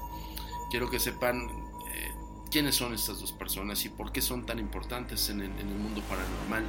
quiero 0.70 0.90
que 0.90 1.00
sepan 1.00 1.40
eh, 1.40 1.61
quiénes 2.52 2.76
son 2.76 2.94
estas 2.94 3.18
dos 3.18 3.32
personas 3.32 3.84
y 3.86 3.88
por 3.88 4.12
qué 4.12 4.20
son 4.20 4.46
tan 4.46 4.58
importantes 4.58 5.30
en 5.30 5.40
el, 5.40 5.50
en 5.58 5.68
el 5.68 5.78
mundo 5.78 6.02
paranormal 6.02 6.64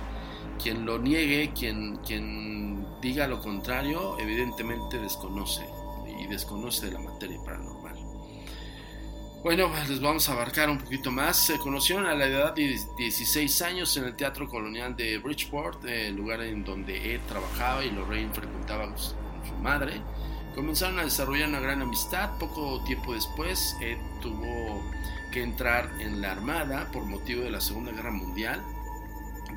quien 0.61 0.85
lo 0.85 0.99
niegue, 0.99 1.51
quien, 1.53 1.97
quien 1.97 2.85
diga 3.01 3.27
lo 3.27 3.41
contrario, 3.41 4.17
evidentemente 4.19 4.97
desconoce 4.99 5.65
y 6.19 6.27
desconoce 6.27 6.87
de 6.87 6.93
la 6.93 6.99
materia 6.99 7.37
paranormal. 7.43 7.95
Bueno, 9.43 9.69
pues 9.69 9.89
les 9.89 9.99
vamos 9.99 10.29
a 10.29 10.31
abarcar 10.31 10.69
un 10.69 10.77
poquito 10.77 11.11
más. 11.11 11.35
Se 11.35 11.57
conocieron 11.57 12.05
a 12.05 12.15
la 12.15 12.27
edad 12.27 12.53
de 12.53 12.79
16 12.97 13.61
años 13.63 13.97
en 13.97 14.05
el 14.05 14.15
Teatro 14.15 14.47
Colonial 14.47 14.95
de 14.95 15.17
Bridgeport, 15.17 15.83
el 15.83 16.15
lugar 16.15 16.41
en 16.43 16.63
donde 16.63 17.15
Ed 17.15 17.19
trabajaba 17.27 17.83
y 17.83 17.91
Lorraine 17.91 18.33
frecuentaba 18.33 18.85
con 18.85 18.97
su 18.97 19.15
madre. 19.61 20.01
Comenzaron 20.55 20.99
a 20.99 21.03
desarrollar 21.03 21.49
una 21.49 21.59
gran 21.59 21.81
amistad. 21.81 22.37
Poco 22.39 22.83
tiempo 22.83 23.13
después, 23.13 23.75
Ed 23.81 23.97
tuvo 24.21 24.83
que 25.31 25.41
entrar 25.41 25.89
en 25.99 26.21
la 26.21 26.31
Armada 26.31 26.89
por 26.91 27.05
motivo 27.05 27.43
de 27.43 27.49
la 27.51 27.61
Segunda 27.61 27.91
Guerra 27.91 28.11
Mundial 28.11 28.63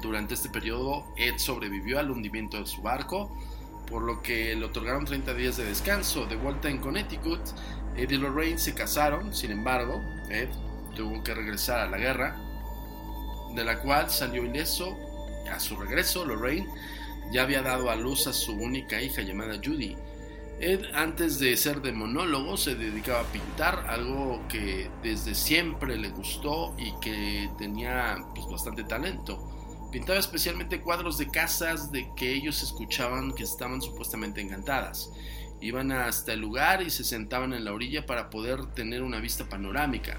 durante 0.00 0.34
este 0.34 0.48
periodo, 0.48 1.04
Ed 1.16 1.38
sobrevivió 1.38 1.98
al 1.98 2.10
hundimiento 2.10 2.58
de 2.58 2.66
su 2.66 2.82
barco, 2.82 3.30
por 3.86 4.02
lo 4.02 4.22
que 4.22 4.54
le 4.54 4.64
otorgaron 4.64 5.04
30 5.04 5.34
días 5.34 5.56
de 5.56 5.64
descanso. 5.64 6.26
De 6.26 6.36
vuelta 6.36 6.68
en 6.68 6.78
Connecticut, 6.78 7.40
Ed 7.96 8.10
y 8.10 8.16
Lorraine 8.16 8.58
se 8.58 8.74
casaron, 8.74 9.34
sin 9.34 9.52
embargo, 9.52 10.02
Ed 10.28 10.48
tuvo 10.94 11.22
que 11.22 11.34
regresar 11.34 11.80
a 11.80 11.90
la 11.90 11.98
guerra, 11.98 12.36
de 13.54 13.64
la 13.64 13.80
cual 13.80 14.10
salió 14.10 14.44
ileso. 14.44 14.96
A 15.52 15.60
su 15.60 15.76
regreso, 15.76 16.24
Lorraine 16.24 16.68
ya 17.30 17.42
había 17.42 17.62
dado 17.62 17.90
a 17.90 17.96
luz 17.96 18.26
a 18.26 18.32
su 18.32 18.52
única 18.52 19.00
hija 19.00 19.22
llamada 19.22 19.60
Judy. 19.64 19.96
Ed, 20.58 20.86
antes 20.94 21.38
de 21.38 21.54
ser 21.56 21.82
de 21.82 21.92
monólogo, 21.92 22.56
se 22.56 22.74
dedicaba 22.74 23.20
a 23.20 23.32
pintar, 23.32 23.84
algo 23.88 24.40
que 24.48 24.88
desde 25.02 25.34
siempre 25.34 25.96
le 25.98 26.08
gustó 26.08 26.74
y 26.78 26.92
que 27.00 27.50
tenía 27.58 28.24
pues, 28.34 28.46
bastante 28.46 28.82
talento. 28.84 29.88
Pintaba 29.92 30.18
especialmente 30.18 30.80
cuadros 30.80 31.18
de 31.18 31.30
casas 31.30 31.92
de 31.92 32.10
que 32.16 32.32
ellos 32.32 32.62
escuchaban 32.62 33.32
que 33.32 33.42
estaban 33.42 33.82
supuestamente 33.82 34.40
encantadas. 34.40 35.10
Iban 35.60 35.92
hasta 35.92 36.32
el 36.32 36.40
lugar 36.40 36.82
y 36.82 36.90
se 36.90 37.04
sentaban 37.04 37.52
en 37.52 37.64
la 37.64 37.72
orilla 37.72 38.06
para 38.06 38.30
poder 38.30 38.64
tener 38.74 39.02
una 39.02 39.20
vista 39.20 39.48
panorámica. 39.48 40.16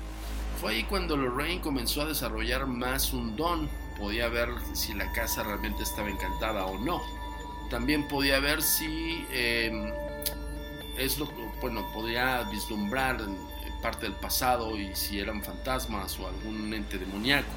Fue 0.62 0.74
ahí 0.74 0.84
cuando 0.84 1.17
Lorraine 1.17 1.62
comenzó 1.62 2.03
a 2.03 2.06
desarrollar 2.06 2.67
más 2.67 3.12
un 3.12 3.36
don. 3.36 3.70
Podía 3.98 4.29
ver 4.29 4.50
si 4.74 4.94
la 4.94 5.12
casa 5.13 5.44
realmente 5.44 5.82
estaba 5.82 6.10
encantada 6.10 6.67
o 6.67 6.77
no. 6.77 7.01
También 7.70 8.08
podía 8.08 8.39
ver 8.39 8.62
si 8.62 9.25
em, 9.32 9.91
es 10.98 11.18
lo 11.20 11.27
bueno, 11.62 11.86
podía 11.94 12.44
vislumbrar 12.44 13.20
parte 13.82 14.06
del 14.08 14.16
pasado 14.16 14.77
y 14.77 14.96
si 14.96 15.20
eran 15.20 15.44
fantasmas 15.44 16.20
o 16.20 16.27
algún 16.27 16.74
ente 16.74 16.98
demoníaco. 16.98 17.50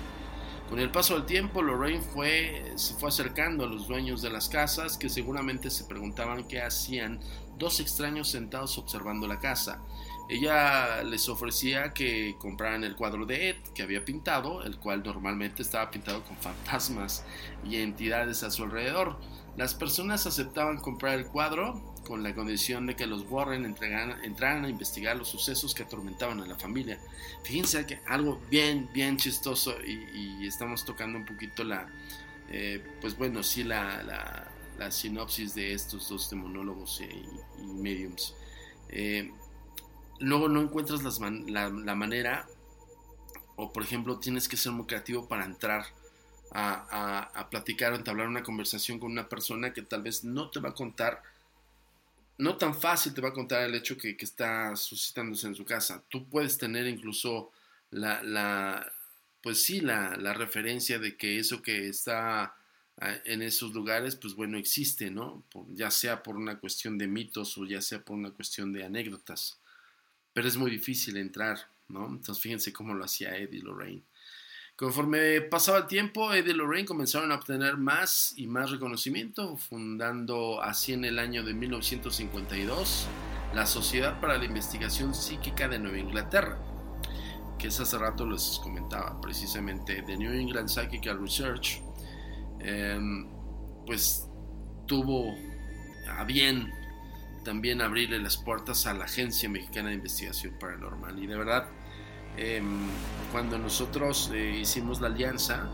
Con 0.68 0.78
el 0.78 0.90
paso 0.90 1.14
del 1.14 1.24
tiempo, 1.24 1.62
Lorraine 1.62 2.00
fue, 2.00 2.72
se 2.76 2.94
fue 2.94 3.08
acercando 3.08 3.64
a 3.64 3.66
los 3.66 3.88
dueños 3.88 4.22
de 4.22 4.30
las 4.30 4.48
casas 4.48 4.96
que 4.96 5.08
seguramente 5.08 5.68
se 5.68 5.84
preguntaban 5.84 6.44
qué 6.44 6.62
hacían 6.62 7.18
dos 7.58 7.80
extraños 7.80 8.28
sentados 8.30 8.78
observando 8.78 9.26
la 9.26 9.40
casa. 9.40 9.82
Ella 10.28 11.02
les 11.02 11.28
ofrecía 11.28 11.92
que 11.92 12.36
compraran 12.38 12.84
el 12.84 12.94
cuadro 12.94 13.26
de 13.26 13.50
Ed 13.50 13.56
que 13.74 13.82
había 13.82 14.04
pintado, 14.04 14.62
el 14.62 14.78
cual 14.78 15.02
normalmente 15.02 15.62
estaba 15.62 15.90
pintado 15.90 16.22
con 16.22 16.36
fantasmas 16.36 17.24
y 17.68 17.78
entidades 17.78 18.44
a 18.44 18.50
su 18.52 18.62
alrededor. 18.62 19.18
Las 19.56 19.74
personas 19.74 20.24
aceptaban 20.26 20.78
comprar 20.78 21.18
el 21.18 21.26
cuadro 21.26 21.89
con 22.10 22.24
la 22.24 22.34
condición 22.34 22.86
de 22.86 22.96
que 22.96 23.06
los 23.06 23.24
Warren 23.30 23.64
entraran 23.64 24.64
a 24.64 24.68
investigar 24.68 25.16
los 25.16 25.28
sucesos 25.28 25.76
que 25.76 25.84
atormentaban 25.84 26.40
a 26.40 26.46
la 26.46 26.56
familia. 26.56 26.98
Fíjense 27.44 27.86
que 27.86 28.00
algo 28.08 28.40
bien, 28.50 28.90
bien 28.92 29.16
chistoso 29.16 29.76
y, 29.80 30.44
estamos 30.44 30.84
tocando 30.84 31.18
un 31.18 31.24
poquito 31.24 31.62
la, 31.62 31.86
eh, 32.50 32.84
pues 33.00 33.16
bueno, 33.16 33.44
sí, 33.44 33.62
la, 33.62 34.02
la, 34.76 34.90
sinopsis 34.90 35.54
de 35.54 35.72
estos 35.72 36.08
dos 36.08 36.28
demonólogos 36.28 37.00
y, 37.00 37.64
mediums. 37.64 38.34
Eh, 38.88 39.30
luego 40.18 40.48
no 40.48 40.62
encuentras 40.62 41.02
la, 41.20 41.94
manera, 41.94 42.48
o 43.54 43.72
por 43.72 43.84
ejemplo 43.84 44.18
tienes 44.18 44.48
que 44.48 44.56
ser 44.56 44.72
muy 44.72 44.86
creativo 44.86 45.28
para 45.28 45.44
entrar 45.44 45.84
a, 46.50 47.30
a, 47.38 47.50
platicar 47.50 47.92
o 47.92 47.96
entablar 47.96 48.26
una 48.26 48.42
conversación 48.42 48.98
con 48.98 49.12
una 49.12 49.28
persona 49.28 49.72
que 49.72 49.82
tal 49.82 50.02
vez 50.02 50.24
no 50.24 50.50
te 50.50 50.58
va 50.58 50.70
a 50.70 50.74
contar 50.74 51.22
no 52.40 52.56
tan 52.56 52.74
fácil 52.74 53.12
te 53.12 53.20
va 53.20 53.28
a 53.28 53.34
contar 53.34 53.62
el 53.62 53.74
hecho 53.74 53.96
que, 53.96 54.16
está 54.18 54.74
suscitándose 54.74 55.46
en 55.46 55.54
su 55.54 55.64
casa. 55.64 56.02
Tú 56.08 56.28
puedes 56.28 56.56
tener 56.56 56.86
incluso 56.86 57.52
la, 57.90 58.22
la 58.22 58.90
pues 59.42 59.62
sí, 59.62 59.80
la, 59.80 60.16
la, 60.16 60.32
referencia 60.32 60.98
de 60.98 61.16
que 61.16 61.38
eso 61.38 61.62
que 61.62 61.88
está 61.88 62.54
ah, 62.98 63.14
en 63.24 63.42
esos 63.42 63.74
lugares, 63.74 64.16
pues 64.16 64.34
bueno, 64.34 64.58
existe, 64.58 65.10
¿no? 65.10 65.44
ya 65.68 65.90
sea 65.90 66.22
por 66.22 66.36
una 66.36 66.58
cuestión 66.58 66.98
de 66.98 67.06
mitos 67.06 67.56
o 67.58 67.66
ya 67.66 67.82
sea 67.82 68.02
por 68.02 68.16
una 68.16 68.30
cuestión 68.30 68.72
de 68.72 68.84
anécdotas. 68.84 69.58
Pero 70.32 70.48
es 70.48 70.56
muy 70.56 70.70
difícil 70.70 71.16
entrar, 71.16 71.58
¿no? 71.88 72.06
Entonces 72.06 72.40
fíjense 72.40 72.72
cómo 72.72 72.94
lo 72.94 73.04
hacía 73.04 73.36
Eddie 73.36 73.62
Lorraine. 73.62 74.02
Conforme 74.80 75.42
pasaba 75.42 75.76
el 75.76 75.86
tiempo, 75.86 76.32
Eddie 76.32 76.54
Lorraine 76.54 76.86
comenzaron 76.86 77.30
a 77.32 77.34
obtener 77.34 77.76
más 77.76 78.32
y 78.38 78.46
más 78.46 78.70
reconocimiento, 78.70 79.58
fundando 79.58 80.62
así 80.62 80.94
en 80.94 81.04
el 81.04 81.18
año 81.18 81.44
de 81.44 81.52
1952 81.52 83.06
la 83.52 83.66
Sociedad 83.66 84.18
para 84.22 84.38
la 84.38 84.46
Investigación 84.46 85.14
Psíquica 85.14 85.68
de 85.68 85.78
Nueva 85.78 85.98
Inglaterra, 85.98 86.56
que 87.58 87.66
es 87.66 87.78
hace 87.78 87.98
rato 87.98 88.24
les 88.24 88.58
comentaba 88.62 89.20
precisamente 89.20 90.00
de 90.00 90.16
New 90.16 90.32
England 90.32 90.70
Psychical 90.70 91.20
Research, 91.20 91.82
em, 92.60 93.28
pues 93.84 94.30
tuvo 94.86 95.34
a 96.08 96.24
bien 96.24 96.72
también 97.44 97.82
abrirle 97.82 98.18
las 98.18 98.38
puertas 98.38 98.86
a 98.86 98.94
la 98.94 99.04
Agencia 99.04 99.46
Mexicana 99.50 99.90
de 99.90 99.96
Investigación 99.96 100.58
Paranormal. 100.58 101.22
Y 101.22 101.26
de 101.26 101.36
verdad, 101.36 101.68
em, 102.40 102.88
cuando 103.30 103.58
nosotros 103.58 104.30
eh, 104.32 104.58
hicimos 104.62 105.00
la 105.00 105.08
alianza, 105.08 105.68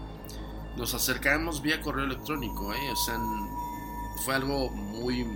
nos 0.76 0.94
acercamos 0.94 1.62
vía 1.62 1.80
correo 1.80 2.04
electrónico, 2.04 2.74
¿eh? 2.74 2.90
o 2.92 2.96
sea, 2.96 3.18
fue 4.24 4.34
algo 4.34 4.68
muy, 4.70 5.26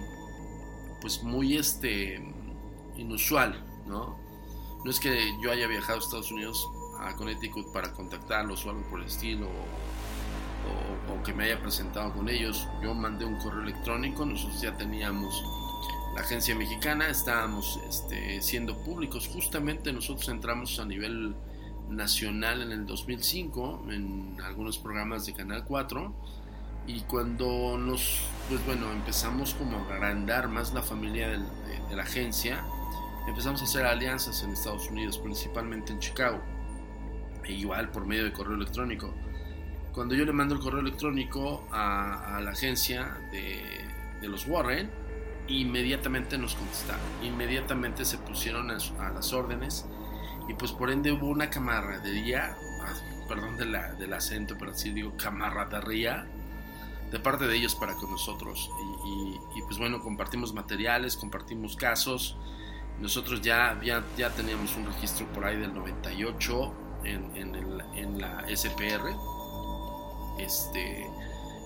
pues 1.00 1.22
muy 1.22 1.56
este, 1.56 2.20
inusual, 2.96 3.64
¿no? 3.86 4.18
No 4.84 4.90
es 4.90 4.98
que 4.98 5.32
yo 5.42 5.52
haya 5.52 5.66
viajado 5.66 5.98
a 5.98 6.02
Estados 6.02 6.32
Unidos 6.32 6.68
a 6.98 7.14
Connecticut 7.14 7.72
para 7.72 7.92
contactarlos 7.92 8.66
o 8.66 8.70
algo 8.70 8.82
por 8.90 9.00
el 9.00 9.06
estilo, 9.06 9.46
o, 9.48 11.12
o 11.14 11.22
que 11.22 11.32
me 11.32 11.44
haya 11.44 11.60
presentado 11.60 12.12
con 12.12 12.28
ellos. 12.28 12.68
Yo 12.82 12.92
mandé 12.94 13.24
un 13.24 13.38
correo 13.38 13.62
electrónico, 13.62 14.26
nosotros 14.26 14.60
ya 14.60 14.76
teníamos 14.76 15.42
la 16.20 16.26
agencia 16.26 16.54
mexicana, 16.54 17.08
estábamos 17.08 17.80
este, 17.88 18.42
siendo 18.42 18.76
públicos. 18.76 19.26
Justamente 19.26 19.90
nosotros 19.90 20.28
entramos 20.28 20.78
a 20.78 20.84
nivel 20.84 21.34
nacional 21.88 22.60
en 22.60 22.72
el 22.72 22.84
2005 22.84 23.86
en 23.88 24.36
algunos 24.44 24.76
programas 24.76 25.24
de 25.24 25.32
Canal 25.32 25.64
4 25.64 26.14
y 26.86 27.00
cuando 27.04 27.78
nos, 27.78 28.20
pues 28.50 28.64
bueno, 28.66 28.92
empezamos 28.92 29.54
como 29.54 29.78
a 29.78 29.94
agrandar 29.94 30.48
más 30.48 30.74
la 30.74 30.82
familia 30.82 31.30
de, 31.30 31.38
de 31.88 31.96
la 31.96 32.02
agencia, 32.02 32.62
empezamos 33.26 33.62
a 33.62 33.64
hacer 33.64 33.86
alianzas 33.86 34.42
en 34.42 34.50
Estados 34.50 34.90
Unidos, 34.90 35.16
principalmente 35.16 35.90
en 35.90 36.00
Chicago, 36.00 36.42
e 37.44 37.54
igual 37.54 37.90
por 37.92 38.04
medio 38.04 38.24
de 38.24 38.32
correo 38.34 38.56
electrónico. 38.56 39.14
Cuando 39.94 40.14
yo 40.14 40.26
le 40.26 40.32
mando 40.32 40.54
el 40.54 40.60
correo 40.60 40.80
electrónico 40.80 41.66
a, 41.72 42.36
a 42.36 42.40
la 42.42 42.50
agencia 42.50 43.16
de, 43.32 43.62
de 44.20 44.28
los 44.28 44.46
Warren, 44.46 44.99
inmediatamente 45.50 46.38
nos 46.38 46.54
contestaron, 46.54 47.02
inmediatamente 47.22 48.04
se 48.04 48.18
pusieron 48.18 48.70
a, 48.70 49.10
las 49.10 49.32
órdenes 49.32 49.86
y 50.48 50.54
pues 50.54 50.72
por 50.72 50.90
ende 50.90 51.12
hubo 51.12 51.26
una 51.26 51.50
camaradería, 51.50 52.56
ah, 52.82 52.94
perdón 53.28 53.56
de 53.56 53.66
la, 53.66 53.94
del 53.94 54.12
acento, 54.12 54.56
pero 54.58 54.72
así 54.72 54.90
digo 54.90 55.16
camaradería 55.16 56.26
de 57.10 57.18
parte 57.18 57.46
de 57.46 57.56
ellos 57.56 57.74
para 57.74 57.94
con 57.94 58.10
nosotros. 58.10 58.70
Y, 59.56 59.62
pues 59.62 59.78
bueno, 59.78 60.00
compartimos 60.00 60.52
materiales, 60.52 61.16
compartimos 61.16 61.76
casos, 61.76 62.36
nosotros 63.00 63.40
ya, 63.40 63.78
ya, 63.82 64.04
ya 64.16 64.30
teníamos 64.30 64.76
un 64.76 64.86
registro 64.86 65.26
por 65.32 65.44
ahí 65.44 65.56
del 65.56 65.74
98 65.74 66.74
en, 67.04 67.36
en, 67.36 67.54
el, 67.54 67.80
en 67.94 68.20
la 68.20 68.44
SPR, 68.54 69.16
este 70.38 71.06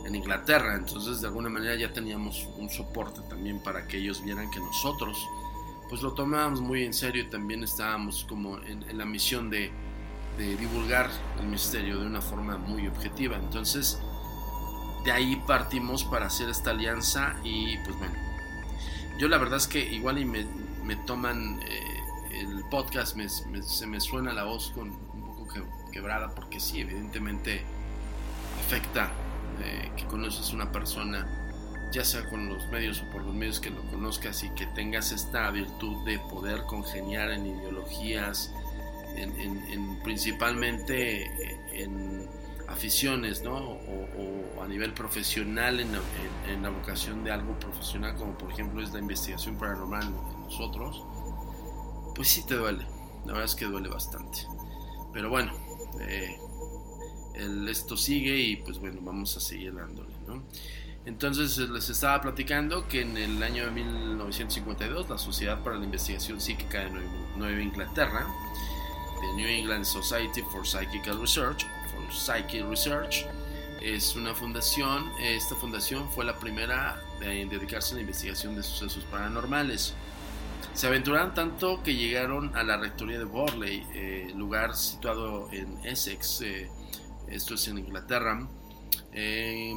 en 0.04 0.14
Inglaterra, 0.14 0.74
entonces 0.74 1.20
de 1.20 1.28
alguna 1.28 1.48
manera 1.48 1.74
ya 1.76 1.92
teníamos 1.92 2.48
un 2.56 2.68
soporte 2.68 3.20
también 3.22 3.62
para 3.62 3.86
que 3.86 3.98
ellos 3.98 4.22
vieran 4.22 4.50
que 4.50 4.60
nosotros 4.60 5.18
pues 5.88 6.02
lo 6.02 6.12
tomábamos 6.12 6.60
muy 6.60 6.84
en 6.84 6.92
serio 6.92 7.22
y 7.22 7.26
también 7.30 7.62
estábamos 7.62 8.24
como 8.28 8.58
en, 8.58 8.82
en 8.88 8.98
la 8.98 9.04
misión 9.04 9.50
de, 9.50 9.70
de, 10.38 10.56
divulgar 10.56 11.10
el 11.40 11.46
misterio 11.46 12.00
de 12.00 12.06
una 12.06 12.20
forma 12.20 12.56
muy 12.56 12.86
objetiva. 12.86 13.36
Entonces 13.36 14.00
de 15.04 15.12
ahí 15.12 15.36
partimos 15.46 16.04
para 16.04 16.26
hacer 16.26 16.48
esta 16.48 16.70
alianza 16.70 17.36
y 17.44 17.76
pues 17.78 17.96
bueno, 17.98 18.14
yo 19.18 19.28
la 19.28 19.38
verdad 19.38 19.58
es 19.58 19.66
que 19.66 19.78
igual 19.78 20.18
y 20.18 20.24
me, 20.24 20.46
me 20.82 20.96
toman 20.96 21.60
eh, 21.62 22.40
el 22.40 22.64
podcast, 22.70 23.16
me, 23.16 23.26
me, 23.50 23.62
se 23.62 23.86
me 23.86 24.00
suena 24.00 24.32
la 24.32 24.44
voz 24.44 24.70
con 24.74 24.90
un 24.90 25.22
poco 25.22 25.46
que, 25.52 25.62
quebrada 25.92 26.34
porque 26.34 26.58
sí, 26.58 26.80
evidentemente 26.80 27.62
afecta 28.66 29.10
que 29.96 30.04
conoces 30.06 30.52
una 30.52 30.70
persona, 30.72 31.26
ya 31.92 32.04
sea 32.04 32.28
con 32.28 32.48
los 32.48 32.66
medios 32.68 33.02
o 33.02 33.10
por 33.10 33.22
los 33.22 33.34
medios 33.34 33.60
que 33.60 33.70
lo 33.70 33.82
conozcas 33.90 34.42
y 34.42 34.50
que 34.50 34.66
tengas 34.66 35.12
esta 35.12 35.50
virtud 35.50 36.04
de 36.04 36.18
poder 36.18 36.62
congeniar 36.62 37.30
en 37.30 37.46
ideologías, 37.46 38.52
en, 39.16 39.30
en, 39.40 39.58
en 39.70 40.02
principalmente 40.02 41.30
en 41.72 42.28
aficiones, 42.68 43.42
¿no? 43.42 43.56
O, 43.56 44.62
a 44.62 44.68
nivel 44.68 44.94
profesional 44.94 45.80
en, 45.80 45.90
en, 46.48 46.62
la 46.62 46.70
vocación 46.70 47.22
de 47.22 47.30
algo 47.30 47.58
profesional, 47.58 48.16
como 48.16 48.36
por 48.38 48.50
ejemplo 48.50 48.82
es 48.82 48.92
la 48.92 48.98
investigación 48.98 49.56
paranormal 49.58 50.04
en 50.04 50.40
nosotros, 50.40 51.04
pues 52.14 52.28
sí 52.28 52.46
te 52.46 52.54
duele, 52.54 52.86
la 53.26 53.32
verdad 53.32 53.44
es 53.44 53.54
que 53.54 53.66
duele 53.66 53.88
bastante. 53.88 54.46
Pero 55.12 55.28
bueno, 55.30 55.52
eh, 56.00 56.38
el, 57.34 57.68
esto 57.68 57.96
sigue 57.96 58.38
y 58.38 58.56
pues 58.56 58.78
bueno, 58.78 59.00
vamos 59.02 59.36
a 59.36 59.40
seguir 59.40 59.74
dándole, 59.74 60.14
¿no? 60.26 60.42
Entonces 61.06 61.58
les 61.58 61.90
estaba 61.90 62.20
platicando 62.22 62.88
que 62.88 63.02
en 63.02 63.16
el 63.16 63.42
año 63.42 63.66
de 63.66 63.70
1952 63.72 65.10
la 65.10 65.18
Sociedad 65.18 65.62
para 65.62 65.76
la 65.76 65.84
Investigación 65.84 66.40
Psíquica 66.40 66.84
de 66.84 66.90
Nueva 67.36 67.60
Inglaterra, 67.60 68.26
The 69.20 69.36
New 69.36 69.46
England 69.46 69.84
Society 69.84 70.40
for 70.50 70.66
Psychical 70.66 71.20
Research, 71.20 71.66
Psychic 72.10 72.64
Research, 72.68 73.26
es 73.82 74.16
una 74.16 74.34
fundación, 74.34 75.10
esta 75.20 75.54
fundación 75.56 76.08
fue 76.10 76.24
la 76.24 76.38
primera 76.38 77.02
en 77.20 77.50
dedicarse 77.50 77.92
a 77.92 77.96
la 77.96 78.00
investigación 78.00 78.56
de 78.56 78.62
sucesos 78.62 79.04
paranormales. 79.04 79.92
Se 80.72 80.86
aventuraron 80.86 81.34
tanto 81.34 81.82
que 81.82 81.94
llegaron 81.94 82.56
a 82.56 82.62
la 82.62 82.78
rectoría 82.78 83.18
de 83.18 83.24
Borley, 83.24 83.86
eh, 83.94 84.32
lugar 84.34 84.74
situado 84.74 85.48
en 85.52 85.78
Essex, 85.84 86.40
eh, 86.40 86.70
esto 87.34 87.54
es 87.54 87.66
en 87.68 87.78
Inglaterra, 87.78 88.48
eh, 89.12 89.74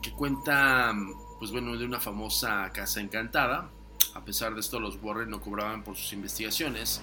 que 0.00 0.12
cuenta, 0.12 0.94
pues 1.38 1.50
bueno, 1.50 1.76
de 1.76 1.84
una 1.84 2.00
famosa 2.00 2.70
casa 2.72 3.00
encantada. 3.00 3.70
A 4.14 4.24
pesar 4.24 4.54
de 4.54 4.60
esto, 4.60 4.78
los 4.78 4.98
Warren 5.02 5.30
no 5.30 5.40
cobraban 5.40 5.82
por 5.84 5.96
sus 5.96 6.12
investigaciones. 6.12 7.02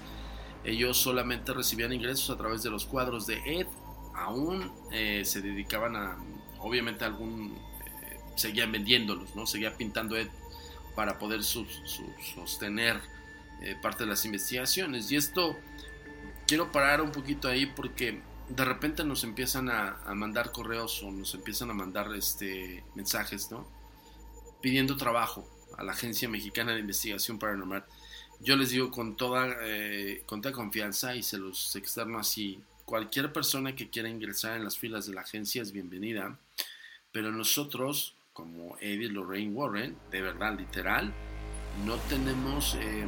Ellos 0.64 0.96
solamente 0.96 1.52
recibían 1.52 1.92
ingresos 1.92 2.30
a 2.30 2.36
través 2.36 2.62
de 2.62 2.70
los 2.70 2.84
cuadros 2.84 3.26
de 3.26 3.60
Ed. 3.60 3.66
Aún 4.14 4.70
eh, 4.90 5.22
se 5.24 5.40
dedicaban 5.40 5.96
a, 5.96 6.18
obviamente, 6.58 7.04
algún, 7.04 7.56
eh, 8.02 8.20
seguían 8.36 8.70
vendiéndolos, 8.72 9.34
¿no? 9.34 9.46
Seguía 9.46 9.76
pintando 9.76 10.16
Ed 10.16 10.28
para 10.94 11.18
poder 11.18 11.42
sostener 11.42 13.00
eh, 13.62 13.76
parte 13.80 14.04
de 14.04 14.10
las 14.10 14.24
investigaciones. 14.24 15.10
Y 15.10 15.16
esto, 15.16 15.56
quiero 16.46 16.70
parar 16.72 17.00
un 17.00 17.12
poquito 17.12 17.48
ahí 17.48 17.66
porque 17.66 18.20
de 18.50 18.64
repente 18.64 19.04
nos 19.04 19.22
empiezan 19.24 19.70
a, 19.70 19.96
mandar 20.14 20.50
correos 20.50 21.02
o 21.02 21.10
nos 21.10 21.34
empiezan 21.34 21.70
a 21.70 21.74
mandar 21.74 22.12
este, 22.14 22.84
mensajes, 22.94 23.50
¿no? 23.50 23.66
Pidiendo 24.60 24.96
trabajo 24.96 25.48
a 25.78 25.84
la 25.84 25.92
Agencia 25.92 26.28
Mexicana 26.28 26.72
de 26.72 26.80
Investigación 26.80 27.38
Paranormal. 27.38 27.84
Yo 28.40 28.56
les 28.56 28.70
digo 28.70 28.90
con 28.90 29.16
toda, 29.16 29.56
eh, 29.62 30.22
con 30.26 30.40
toda 30.40 30.52
confianza 30.52 31.14
y 31.14 31.22
se 31.22 31.38
los 31.38 31.76
externo 31.76 32.18
así, 32.18 32.60
cualquier 32.84 33.32
persona 33.32 33.76
que 33.76 33.88
quiera 33.88 34.08
ingresar 34.08 34.56
en 34.56 34.64
las 34.64 34.76
filas 34.76 35.06
de 35.06 35.14
la 35.14 35.20
agencia 35.20 35.62
es 35.62 35.72
bienvenida, 35.72 36.38
pero 37.12 37.30
nosotros, 37.30 38.16
como 38.32 38.76
Eddie 38.80 39.10
Lorraine 39.10 39.52
Warren, 39.52 39.96
de 40.10 40.22
verdad, 40.22 40.58
literal, 40.58 41.14
no 41.84 41.96
tenemos 42.08 42.76
eh, 42.80 43.06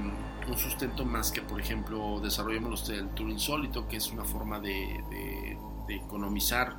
un 0.48 0.56
sustento 0.56 1.04
más 1.04 1.30
que, 1.30 1.42
por 1.42 1.60
ejemplo, 1.60 2.20
desarrollemos 2.20 2.88
el 2.88 3.08
tour 3.10 3.30
insólito, 3.30 3.88
que 3.88 3.96
es 3.96 4.10
una 4.10 4.24
forma 4.24 4.60
de, 4.60 5.56
economizar, 5.88 6.76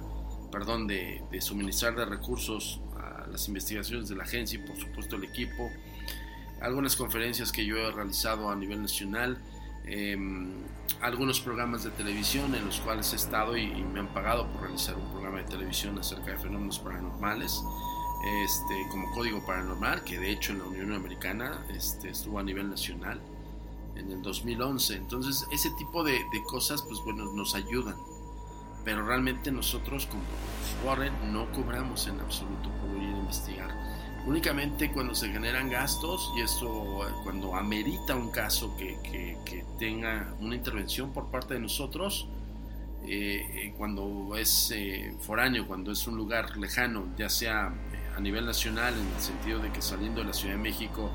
perdón, 0.52 0.88
de, 0.88 1.23
suministrar 1.39 1.95
de 1.95 2.06
recursos 2.06 2.82
a 2.97 3.28
las 3.28 3.47
investigaciones 3.47 4.10
de 4.10 4.15
la 4.15 4.23
agencia 4.23 4.60
y, 4.60 4.67
por 4.67 4.78
supuesto, 4.78 5.15
el 5.15 5.23
equipo. 5.23 5.69
Algunas 6.62 6.95
conferencias 6.95 7.52
que 7.52 7.65
yo 7.65 7.78
he 7.78 7.91
realizado 7.91 8.49
a 8.49 8.56
nivel 8.56 8.82
nacional, 8.82 9.41
eh, 9.86 10.17
algunos 11.02 11.41
programas 11.41 11.84
de 11.84 11.89
televisión 11.91 12.56
en 12.56 12.65
los 12.65 12.80
cuales 12.80 13.12
he 13.12 13.17
estado 13.17 13.58
y, 13.58 13.63
y 13.63 13.84
me 13.84 13.99
han 13.99 14.13
pagado 14.13 14.47
por 14.47 14.62
realizar 14.62 14.95
un 14.95 15.10
programa 15.12 15.39
de 15.39 15.43
televisión 15.43 15.99
acerca 15.99 16.32
de 16.32 16.38
fenómenos 16.38 16.80
paranormales 16.80 17.62
este, 18.23 18.88
como 18.89 19.12
código 19.12 19.45
paranormal, 19.45 20.04
que 20.06 20.17
de 20.17 20.32
hecho 20.32 20.54
en 20.54 20.60
la 20.60 20.65
Unión 20.65 20.93
Americana 20.93 21.65
este, 21.69 22.10
estuvo 22.10 22.39
a 22.39 22.43
nivel 22.43 22.69
nacional 22.69 23.21
en 23.95 24.12
el 24.12 24.21
2011. 24.21 24.95
Entonces, 24.95 25.45
ese 25.51 25.69
tipo 25.71 26.03
de, 26.03 26.13
de, 26.13 26.43
cosas, 26.43 26.82
pues 26.82 26.99
bueno, 27.03 27.32
nos 27.34 27.56
ayudan. 27.56 27.95
Pero 28.84 29.06
realmente 29.06 29.51
nosotros 29.51 30.08
como 30.08 30.23
Warren 30.86 31.13
no 31.32 31.49
cobramos 31.51 32.08
en 32.08 32.19
absoluto 32.19 32.69
por 32.69 33.01
ir 33.01 33.13
a 33.15 33.17
investigar. 33.17 33.71
únicamente 34.25 34.91
cuando 34.91 35.13
se 35.15 35.29
generan 35.29 35.69
gastos 35.69 36.32
y 36.38 36.41
esto 36.41 37.08
eh, 37.08 37.12
cuando 37.23 37.56
amerita 37.56 38.15
un 38.15 38.32
caso 38.32 38.75
que, 38.77 39.38
tenga 39.79 40.34
una 40.39 40.56
intervención 40.56 41.12
por 41.12 41.29
parte 41.29 41.56
de 41.56 41.60
nosotros, 41.60 42.27
eh, 43.06 43.73
cuando 43.77 44.36
es 44.38 44.73
foráneo, 45.19 45.67
cuando 45.67 45.91
es 45.91 46.08
un 46.08 46.15
lugar 46.15 46.56
lejano, 46.58 47.08
ya 47.17 47.27
sea 47.29 47.73
a 48.15 48.19
nivel 48.19 48.45
nacional, 48.45 48.93
en 48.93 49.08
el 49.13 49.21
sentido 49.21 49.60
de 49.60 49.71
que 49.71 49.82
saliendo 49.82 50.21
de 50.21 50.27
la 50.27 50.34
Ciudad 50.34 50.56
de 50.56 50.62
México 50.62 51.12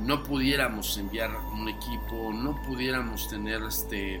no 0.00 0.22
pudiéramos 0.22 0.98
enviar 0.98 1.30
un 1.52 1.68
equipo, 1.68 2.32
no 2.32 2.60
pudiéramos 2.62 3.28
tener 3.28 3.62
este, 3.62 4.20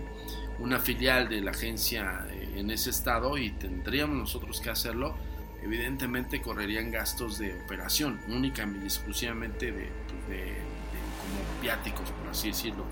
una 0.58 0.78
filial 0.78 1.28
de 1.28 1.40
la 1.40 1.50
agencia 1.50 2.26
en 2.54 2.70
ese 2.70 2.90
estado 2.90 3.36
y 3.36 3.50
tendríamos 3.50 4.16
nosotros 4.16 4.60
que 4.60 4.70
hacerlo, 4.70 5.16
evidentemente 5.62 6.40
correrían 6.40 6.90
gastos 6.90 7.38
de 7.38 7.60
operación, 7.64 8.20
únicamente 8.28 8.84
y 8.84 8.88
exclusivamente 8.88 9.72
de, 9.72 9.88
como 10.28 11.62
viáticos, 11.62 12.10
por 12.10 12.28
así 12.30 12.48
decirlo. 12.48 12.84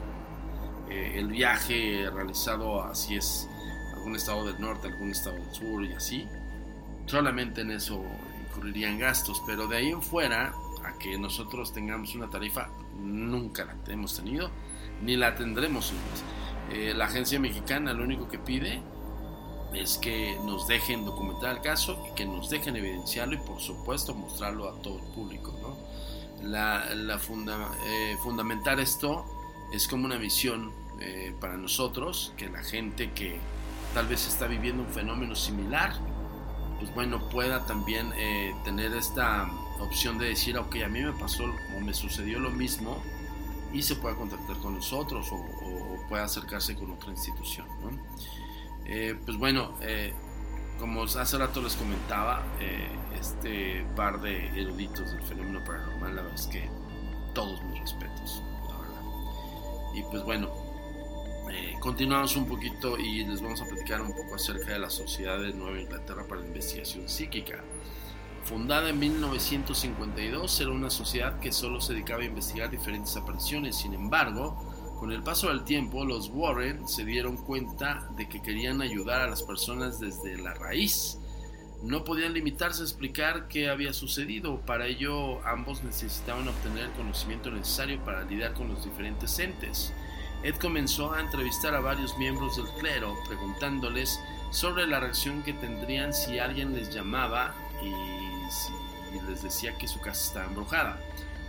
Eh, 0.90 1.14
el 1.16 1.29
viaje 1.29 2.11
realizado 2.12 2.83
así 2.83 3.16
es 3.16 3.49
algún 3.95 4.16
estado 4.16 4.45
del 4.47 4.61
norte, 4.61 4.88
algún 4.88 5.11
estado 5.11 5.37
del 5.37 5.55
sur 5.55 5.85
y 5.85 5.92
así, 5.92 6.27
solamente 7.07 7.61
en 7.61 7.71
eso 7.71 8.05
incurrirían 8.49 8.99
gastos, 8.99 9.42
pero 9.47 9.66
de 9.66 9.77
ahí 9.77 9.90
en 9.90 10.03
fuera 10.03 10.53
a 10.85 10.99
que 10.99 11.18
nosotros 11.18 11.73
tengamos 11.73 12.14
una 12.14 12.29
tarifa, 12.29 12.68
nunca 12.99 13.64
la 13.64 13.92
hemos 13.92 14.16
tenido, 14.16 14.51
ni 15.03 15.16
la 15.16 15.35
tendremos. 15.35 15.92
Eh, 16.71 16.95
la 16.95 17.07
agencia 17.07 17.38
mexicana 17.40 17.92
lo 17.92 18.05
único 18.05 18.29
que 18.29 18.38
pide 18.38 18.83
es 19.75 19.99
que 19.99 20.37
nos 20.45 20.66
dejen 20.66 21.05
documentar 21.05 21.57
el 21.57 21.62
caso 21.62 22.05
y 22.11 22.14
que 22.14 22.25
nos 22.25 22.51
dejen 22.51 22.77
evidenciarlo 22.77 23.35
y 23.35 23.38
por 23.38 23.61
supuesto 23.61 24.14
mostrarlo 24.14 24.68
a 24.68 24.81
todo 24.83 24.99
el 24.99 25.05
público. 25.12 25.55
¿no? 25.62 25.77
La, 26.49 26.95
la 26.95 27.21
eh, 27.87 28.16
fundamentar 28.23 28.81
esto 28.81 29.25
es 29.73 29.88
como 29.88 30.05
una 30.05 30.18
misión 30.18 30.73
eh, 31.01 31.35
para 31.40 31.57
nosotros, 31.57 32.33
que 32.37 32.49
la 32.49 32.62
gente 32.62 33.11
que 33.12 33.38
tal 33.95 34.07
vez 34.07 34.27
está 34.27 34.47
viviendo 34.47 34.83
un 34.83 34.88
fenómeno 34.88 35.35
similar, 35.35 35.95
pues 36.79 36.95
bueno, 36.95 37.29
pueda 37.29 37.64
también 37.66 38.12
eh, 38.16 38.55
tener 38.64 38.95
esta 38.95 39.49
opción 39.83 40.18
de 40.18 40.29
decir, 40.29 40.57
ok, 40.57 40.77
a 40.85 40.88
mí 40.88 41.01
me 41.01 41.12
pasó 41.12 41.45
o 41.77 41.81
me 41.81 41.95
sucedió 41.95 42.40
lo 42.40 42.51
mismo 42.51 43.03
y 43.73 43.83
se 43.83 43.97
pueda 43.97 44.16
contactar 44.16 44.57
con 44.59 44.75
nosotros 44.75 45.31
o, 45.33 45.37
o 45.37 46.09
pueda 46.09 46.25
acercarse 46.25 46.75
con 46.75 46.90
otra 46.90 47.11
institución. 47.11 47.66
¿no? 47.83 47.90
Eh, 48.85 49.16
pues 49.25 49.37
bueno, 49.37 49.75
eh, 49.81 50.12
como 50.79 51.05
hace 51.05 51.38
rato 51.38 51.62
les 51.62 51.75
comentaba, 51.77 52.45
eh, 52.61 52.88
este 53.18 53.85
par 53.95 54.21
de 54.21 54.49
eruditos 54.61 55.12
del 55.12 55.23
fenómeno 55.23 55.62
paranormal, 55.64 56.16
la 56.16 56.23
verdad 56.23 56.38
es 56.38 56.47
que 56.47 56.68
todos 57.35 57.62
mis 57.64 57.81
respetos, 57.81 58.42
la 58.68 58.79
verdad. 58.79 59.03
Y 59.95 60.03
pues 60.03 60.23
bueno, 60.25 60.51
continuamos 61.81 62.37
un 62.37 62.47
poquito 62.47 62.99
y 62.99 63.25
les 63.25 63.40
vamos 63.42 63.61
a 63.61 63.66
platicar 63.66 64.01
un 64.01 64.14
poco 64.14 64.35
acerca 64.35 64.73
de 64.73 64.79
la 64.79 64.90
Sociedad 64.90 65.38
de 65.38 65.53
Nueva 65.53 65.81
Inglaterra 65.81 66.25
para 66.27 66.40
la 66.40 66.47
Investigación 66.47 67.09
Psíquica. 67.09 67.62
Fundada 68.44 68.90
en 68.90 68.98
1952, 68.98 70.61
era 70.61 70.70
una 70.70 70.90
sociedad 70.90 71.38
que 71.38 71.52
solo 71.52 71.81
se 71.81 71.92
dedicaba 71.92 72.22
a 72.22 72.26
investigar 72.26 72.70
diferentes 72.70 73.16
apariciones, 73.16 73.76
sin 73.76 73.94
embargo, 73.94 74.57
con 74.98 75.11
el 75.11 75.22
paso 75.22 75.48
del 75.48 75.64
tiempo, 75.64 76.05
los 76.05 76.28
Warren 76.28 76.87
se 76.87 77.05
dieron 77.05 77.37
cuenta 77.37 78.09
de 78.16 78.28
que 78.28 78.40
querían 78.40 78.83
ayudar 78.83 79.20
a 79.20 79.28
las 79.28 79.42
personas 79.42 79.98
desde 79.98 80.38
la 80.38 80.55
raíz. 80.55 81.18
No 81.83 82.05
podían 82.05 82.35
limitarse 82.35 82.83
a 82.83 82.85
explicar 82.85 83.48
qué 83.48 83.68
había 83.68 83.92
sucedido, 83.92 84.61
para 84.61 84.87
ello 84.87 85.44
ambos 85.44 85.83
necesitaban 85.83 86.46
obtener 86.46 86.85
el 86.85 86.92
conocimiento 86.92 87.50
necesario 87.50 87.98
para 88.05 88.22
lidiar 88.22 88.55
con 88.55 88.68
los 88.68 88.85
diferentes 88.85 89.37
entes. 89.40 89.92
Ed 90.44 90.55
comenzó 90.57 91.12
a 91.12 91.20
entrevistar 91.20 91.74
a 91.74 91.81
varios 91.81 92.16
miembros 92.18 92.57
del 92.57 92.66
clero, 92.78 93.16
preguntándoles 93.26 94.20
sobre 94.50 94.87
la 94.87 95.00
reacción 95.00 95.42
que 95.42 95.52
tendrían 95.52 96.12
si 96.12 96.38
alguien 96.38 96.74
les 96.74 96.94
llamaba 96.94 97.55
y, 97.83 98.32
y 99.14 99.30
les 99.30 99.42
decía 99.42 99.76
que 99.78 99.88
su 99.88 100.00
casa 100.00 100.26
estaba 100.26 100.46
embrujada. 100.46 100.98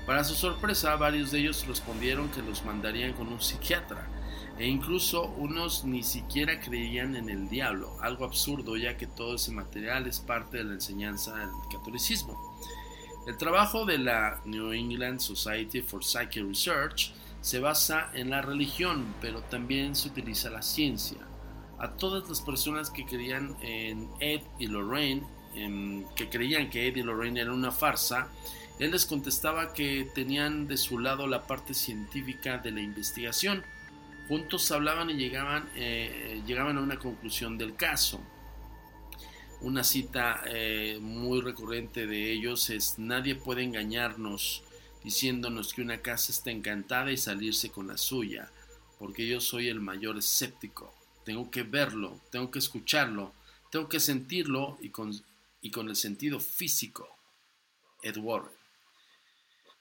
Para 0.06 0.24
su 0.24 0.36
sorpresa, 0.36 0.96
varios 0.98 1.32
de 1.32 1.40
ellos 1.40 1.66
respondieron 1.66 2.30
que 2.30 2.42
los 2.42 2.66
mandarían 2.66 3.14
con 3.14 3.28
un 3.28 3.42
psiquiatra, 3.42 4.08
e 4.58 4.68
incluso 4.68 5.28
unos 5.38 5.86
ni 5.86 6.04
siquiera 6.04 6.60
creían 6.60 7.16
en 7.16 7.30
el 7.30 7.50
diablo, 7.50 7.98
algo 8.02 8.26
absurdo 8.26 8.78
ya 8.78 8.98
que 8.98 9.08
todo 9.08 9.36
ese 9.36 9.52
material 9.52 10.06
es 10.06 10.20
parte 10.20 10.58
de 10.58 10.66
la 10.66 10.74
enseñanza 10.74 11.36
del 11.36 11.50
catolicismo. 11.72 12.54
El 13.26 13.38
trabajo 13.38 13.86
de 13.86 13.98
la 13.98 14.42
New 14.44 14.74
England 14.74 15.20
Society 15.22 15.82
for 15.82 16.04
Psychic 16.04 16.46
Research 16.46 17.14
se 17.40 17.60
basa 17.60 18.12
en 18.14 18.30
la 18.30 18.42
religión, 18.42 19.16
pero 19.22 19.42
también 19.44 19.96
se 19.96 20.10
utiliza 20.10 20.50
la 20.50 20.62
ciencia. 20.62 21.20
A 21.80 21.92
todas 21.94 22.28
las 22.28 22.42
personas 22.42 22.90
que 22.90 23.06
creían 23.06 23.56
en 23.62 24.10
Ed 24.20 24.42
y 24.60 24.68
Lorraine, 24.68 25.26
que 26.16 26.30
creían 26.30 26.70
que 26.70 26.88
Ed 26.88 26.96
y 26.96 27.04
Lorraine 27.04 27.42
eran 27.42 27.54
una 27.54 27.72
farsa, 27.72 28.30
él 28.80 28.92
les 28.92 29.06
contestaba 29.06 29.74
que 29.74 30.10
tenían 30.14 30.68
de 30.68 30.78
su 30.78 31.00
lado 31.00 31.28
la 31.28 31.46
parte 31.46 31.74
científica 31.74 32.58
de 32.58 32.72
la 32.72 32.82
investigación. 32.82 33.64
Juntos 34.28 34.72
hablaban 34.72 35.10
y 35.10 35.14
llegaban, 35.14 35.70
eh, 35.76 36.42
llegaban 36.46 36.78
a 36.78 36.82
una 36.82 36.98
conclusión 36.98 37.58
del 37.58 37.76
caso. 37.76 38.22
Una 39.62 39.84
cita 39.84 40.42
eh, 40.48 40.98
muy 41.02 41.40
recurrente 41.42 42.08
de 42.08 42.32
ellos 42.32 42.70
es 42.70 42.98
nadie 42.98 43.36
puede 43.36 43.64
engañarnos 43.64 44.64
diciéndonos 45.04 45.74
que 45.74 45.82
una 45.82 46.00
casa 46.00 46.32
está 46.32 46.52
encantada 46.52 47.12
y 47.12 47.18
salirse 47.18 47.70
con 47.70 47.88
la 47.88 47.98
suya, 47.98 48.50
porque 49.00 49.28
yo 49.28 49.40
soy 49.40 49.68
el 49.68 49.82
mayor 49.82 50.18
escéptico. 50.18 50.94
Tengo 51.26 51.52
que 51.52 51.64
verlo, 51.64 52.20
tengo 52.32 52.52
que 52.52 52.60
escucharlo, 52.60 53.34
tengo 53.70 53.88
que 53.88 54.00
sentirlo 54.00 54.78
y 54.82 54.90
con, 54.90 55.14
y 55.64 55.72
con 55.72 55.90
el 55.90 55.96
sentido 55.96 56.40
físico. 56.40 57.10
Ed 58.04 58.18
Warren. 58.18 58.52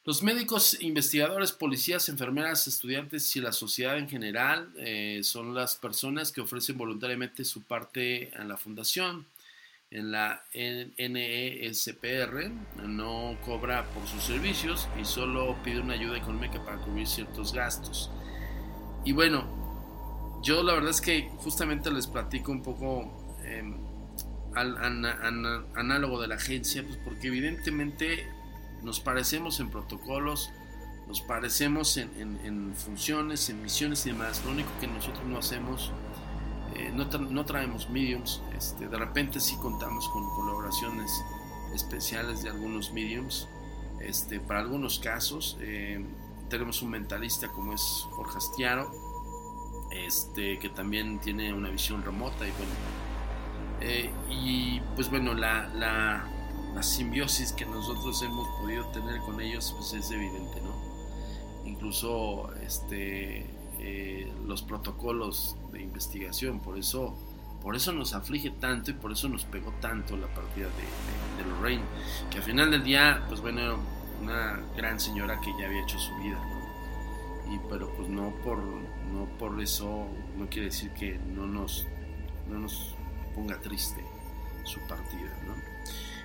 Los 0.05 0.23
médicos, 0.23 0.81
investigadores, 0.81 1.53
policías, 1.53 2.09
enfermeras, 2.09 2.66
estudiantes 2.66 3.37
y 3.37 3.40
la 3.40 3.53
sociedad 3.53 3.99
en 3.99 4.09
general 4.09 4.73
eh, 4.77 5.21
son 5.23 5.55
las 5.55 5.77
personas 5.77 6.33
que 6.33 6.40
ofrecen 6.40 6.77
voluntariamente 6.79 7.45
su 7.45 7.62
parte 7.62 8.33
a 8.35 8.42
la 8.45 8.57
fundación. 8.57 9.27
En 9.90 10.11
la 10.11 10.45
NESPR 10.55 12.51
no 12.83 13.38
cobra 13.45 13.85
por 13.90 14.09
sus 14.09 14.25
servicios 14.25 14.88
y 15.01 15.05
solo 15.05 15.57
pide 15.62 15.81
una 15.81 15.95
ayuda 15.95 16.16
económica 16.16 16.64
para 16.64 16.79
cubrir 16.79 17.07
ciertos 17.07 17.53
gastos. 17.53 18.11
Y 19.05 19.12
bueno, 19.12 20.40
yo 20.42 20.62
la 20.62 20.75
verdad 20.75 20.90
es 20.90 21.01
que 21.01 21.29
justamente 21.37 21.90
les 21.90 22.07
platico 22.07 22.51
un 22.51 22.62
poco 22.62 23.37
em, 23.45 23.77
al, 24.55 25.67
análogo 25.75 26.21
de 26.21 26.29
la 26.29 26.37
agencia, 26.37 26.85
pues 26.85 26.99
porque 26.99 27.29
evidentemente 27.29 28.29
nos 28.83 29.01
parecemos 29.01 29.61
en 29.61 29.71
protocolos, 29.71 30.51
nos 31.07 31.21
parecemos 31.21 31.97
en, 31.97 32.75
funciones, 32.75 33.49
en 33.51 33.62
misiones 33.62 34.07
y 34.07 34.11
demás. 34.11 34.43
Lo 34.45 34.53
único 34.53 34.71
que 34.81 34.87
nosotros 34.87 35.25
no 35.27 35.38
hacemos, 35.38 35.93
eh, 36.75 36.93
no, 36.95 37.45
traemos 37.45 37.91
mediums. 37.91 38.43
Este, 38.57 38.88
de 38.88 38.97
repente 38.97 39.41
sí 39.41 39.57
contamos 39.57 40.09
con 40.09 40.29
colaboraciones 40.31 41.11
especiales 41.75 42.43
de 42.43 42.51
algunos 42.51 42.93
mediums. 42.93 43.49
Este, 44.01 44.41
para 44.41 44.61
algunos 44.61 44.99
casos 44.99 45.57
eh, 45.61 46.05
tenemos 46.49 46.83
un 46.83 46.91
mentalista 46.91 47.49
como 47.49 47.73
es 47.73 48.07
Jorge 48.11 48.38
Astiaro, 48.38 48.91
este, 49.93 50.59
que 50.59 50.69
también 50.69 51.19
tiene 51.21 51.53
una 51.53 51.71
visión 51.71 52.03
remota 52.03 52.47
y 52.47 52.51
bueno. 52.53 53.12
Eh, 53.83 54.11
y 54.31 54.81
pues 54.95 55.11
bueno, 55.11 55.35
la, 55.35 55.68
la 55.75 56.33
la 56.75 56.83
simbiosis 56.83 57.53
que 57.53 57.66
nosotros 57.66 58.23
hemos 58.23 58.49
podido 58.61 58.87
tener 58.87 59.18
con 59.21 59.40
ellos 59.40 59.75
pues 59.77 59.92
es 59.92 60.11
evidente, 60.11 60.61
¿no? 60.61 60.75
Incluso 61.64 62.53
este, 62.62 63.47
eh, 63.79 64.33
los 64.47 64.62
protocolos 64.62 65.57
de 65.71 65.83
investigación, 65.83 66.61
por 66.61 66.79
eso, 66.79 67.16
por 67.61 67.77
eso 67.77 67.92
nos 67.92 68.14
aflige 68.14 68.51
tanto 68.51 68.90
y 68.90 68.95
por 68.95 69.12
eso 69.12 69.29
nos 69.29 69.45
pegó 69.45 69.73
tanto 69.81 70.16
la 70.16 70.29
partida 70.29 70.66
de, 70.66 71.42
de, 71.42 71.51
Lorraine, 71.51 71.85
que 72.31 72.38
al 72.38 72.45
final 72.45 72.71
del 72.71 72.83
día, 72.83 73.25
pues 73.29 73.40
bueno, 73.40 73.79
una 74.23 74.61
gran 74.77 74.99
señora 74.99 75.40
que 75.40 75.53
ya 75.59 75.66
había 75.66 75.83
hecho 75.83 75.99
su 75.99 76.14
vida, 76.16 76.40
¿no? 76.40 77.53
Y, 77.55 77.61
pero 77.68 77.92
pues 77.97 78.09
no 78.09 78.33
por, 78.42 78.59
no 78.59 79.27
por 79.38 79.61
eso, 79.61 80.07
no 80.38 80.49
quiere 80.49 80.66
decir 80.66 80.90
que 80.92 81.18
no 81.18 81.47
nos, 81.47 81.87
no 82.49 82.61
nos 82.61 82.97
ponga 83.35 83.61
triste 83.61 84.05
su 84.64 84.81
partida, 84.81 85.31
¿no? 85.47 85.55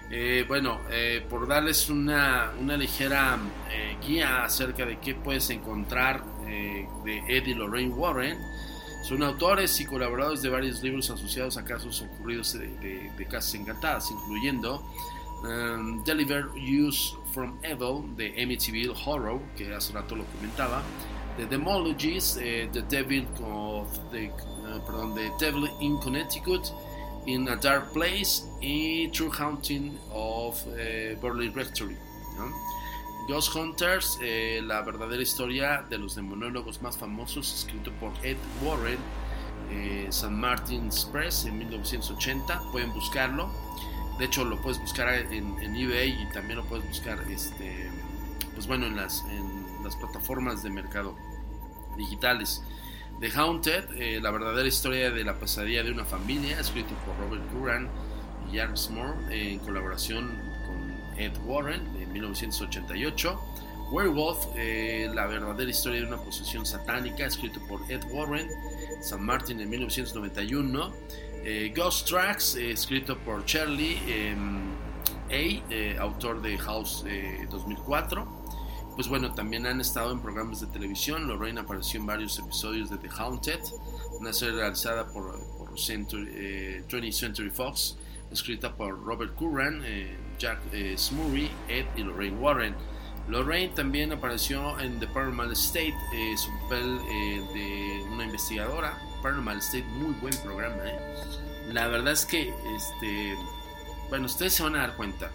Eh, 0.09 0.45
bueno, 0.47 0.81
eh, 0.89 1.25
por 1.29 1.47
darles 1.47 1.89
una, 1.89 2.53
ligera 2.77 3.37
eh, 3.69 3.97
guía 4.05 4.45
acerca 4.45 4.85
de 4.85 4.99
qué 4.99 5.15
puedes 5.15 5.49
encontrar 5.49 6.23
de 6.45 7.23
Eddie 7.27 7.55
Lorraine 7.55 7.93
Warren, 7.93 8.37
son 9.07 9.23
autores 9.23 9.79
y 9.79 9.85
colaboradores 9.85 10.41
de 10.41 10.49
varios 10.49 10.81
libros 10.81 11.09
asociados 11.09 11.57
a 11.57 11.63
casos 11.63 12.01
ocurridos 12.01 12.53
de, 12.53 13.25
casas 13.29 13.55
encantadas, 13.55 14.11
incluyendo 14.11 14.83
um, 15.43 16.03
Deliver 16.03 16.47
Use 16.55 17.15
from 17.33 17.57
Evil 17.63 18.15
de 18.15 18.33
Amityville 18.41 18.93
Horror, 19.05 19.39
que 19.55 19.73
hace 19.73 19.93
rato 19.93 20.15
lo 20.15 20.25
comentaba, 20.25 20.83
The 21.37 21.45
Demologies, 21.45 22.37
eh, 22.41 22.67
The 22.73 22.81
Devil 22.81 23.27
of 23.43 23.87
the, 24.11 24.29
uh, 24.29 24.85
perdón, 24.85 25.15
The 25.15 25.31
Devil 25.39 25.69
in 25.79 25.97
Connecticut, 25.99 26.73
In 27.27 27.45
a 27.49 27.57
Dark 27.57 27.91
Place 27.91 28.43
y 28.61 29.09
True 29.09 29.29
Haunting 29.29 29.99
of 30.13 30.63
eh, 30.77 31.17
Burley 31.19 31.49
Rectory. 31.49 31.97
Ghost 33.27 33.53
Hunters, 33.53 34.17
eh, 34.21 34.61
la 34.63 34.81
verdadera 34.81 35.21
historia 35.21 35.85
de 35.89 35.97
los 35.97 36.15
demonólogos 36.15 36.81
más 36.81 36.97
famosos, 36.97 37.53
escrito 37.53 37.91
por 37.99 38.13
Ed 38.23 38.37
Warren, 38.63 38.97
eh, 39.69 40.07
San 40.09 40.39
Martin's 40.39 41.03
Press 41.11 41.43
en 41.43 41.57
1980. 41.57 42.61
Pueden 42.71 42.93
buscarlo. 42.93 43.51
De 44.17 44.25
hecho, 44.25 44.45
lo 44.45 44.61
puedes 44.61 44.79
buscar 44.79 45.13
en, 45.13 45.75
eBay 45.75 46.21
y 46.21 46.29
también 46.31 46.59
lo 46.59 46.65
puedes 46.65 46.87
buscar, 46.87 47.19
este, 47.29 47.91
pues 48.55 48.67
bueno, 48.67 48.85
en 48.85 48.95
las 48.95 49.21
plataformas 49.99 50.63
de 50.63 50.69
mercado 50.69 51.13
digitales. 51.97 52.63
The 53.19 53.31
Haunted, 53.31 53.85
eh, 53.95 54.19
la 54.21 54.29
verdadera 54.29 54.67
historia 54.67 55.09
de 55.09 55.23
la 55.23 55.33
pesadilla 55.33 55.81
de 55.81 55.91
una 55.91 56.05
familia, 56.05 56.59
escrito 56.59 56.93
por 57.03 57.17
Robert 57.17 57.41
Curran 57.51 57.89
y 58.51 58.57
Jarvis 58.57 58.91
Moore 58.91 59.17
eh, 59.31 59.53
en 59.53 59.59
colaboración 59.59 60.39
con 60.67 61.19
Ed 61.19 61.31
Warren 61.45 61.81
de 61.97 62.05
1988. 62.05 63.41
Werewolf, 63.91 64.45
eh, 64.55 65.09
la 65.15 65.25
verdadera 65.25 65.71
historia 65.71 66.01
de 66.01 66.07
una 66.07 66.17
posesión 66.17 66.63
satánica, 66.65 67.25
escrito 67.25 67.59
por 67.67 67.81
Ed 67.89 68.03
Warren, 68.11 68.49
San 69.01 69.25
Martin 69.25 69.61
en 69.61 69.69
1991. 69.69 70.93
Eh, 71.43 71.73
Ghost 71.75 72.07
Tracks, 72.07 72.55
escrito 72.55 73.17
por 73.17 73.45
Charlie 73.45 73.97
A, 75.31 76.01
autor 76.01 76.41
de 76.41 76.55
House 76.59 77.03
2004 77.49 78.36
pues 78.97 79.09
bueno, 79.09 79.31
también 79.31 79.67
han 79.67 79.79
estado 79.79 80.11
en 80.11 80.19
programas 80.19 80.59
de 80.59 80.65
televisión. 80.65 81.27
Lorraine 81.27 81.59
apareció 81.59 81.99
en 81.99 82.07
varios 82.07 82.39
episodios 82.39 82.89
de 82.89 82.97
The 82.97 83.09
Haunted, 83.15 83.59
una 84.19 84.33
serie 84.33 84.55
realizada 84.55 85.05
por, 85.05 85.39
Century, 85.77 86.27
eh, 86.33 86.83
20th 86.89 87.11
Century 87.11 87.51
Fox, 87.51 87.95
escrita 88.31 88.73
por 88.73 88.99
Robert 89.03 89.35
Curran, 89.35 89.83
eh, 89.85 90.17
Jack 90.39 90.59
eh, 90.73 90.95
Ed 91.67 91.85
y 91.95 92.01
Lorraine 92.01 92.37
Warren. 92.39 92.75
Lorraine 93.27 93.71
también 93.75 94.11
apareció 94.13 94.79
en 94.79 94.99
The 94.99 95.05
Paranormal 95.05 95.51
State, 95.51 95.93
eh, 96.15 96.35
su 96.35 96.49
papel 96.61 96.97
de 97.53 98.03
una 98.11 98.25
investigadora. 98.25 98.97
Paranormal 99.21 99.59
State, 99.59 99.85
muy 99.85 100.15
buen 100.15 100.35
programa. 100.37 100.81
La 101.67 101.87
verdad 101.87 102.13
es 102.13 102.25
que, 102.25 102.51
este, 102.75 103.35
bueno, 104.09 104.25
ustedes 104.25 104.55
se 104.55 104.63
van 104.63 104.75
a 104.75 104.79
dar 104.79 104.95
cuenta 104.95 105.29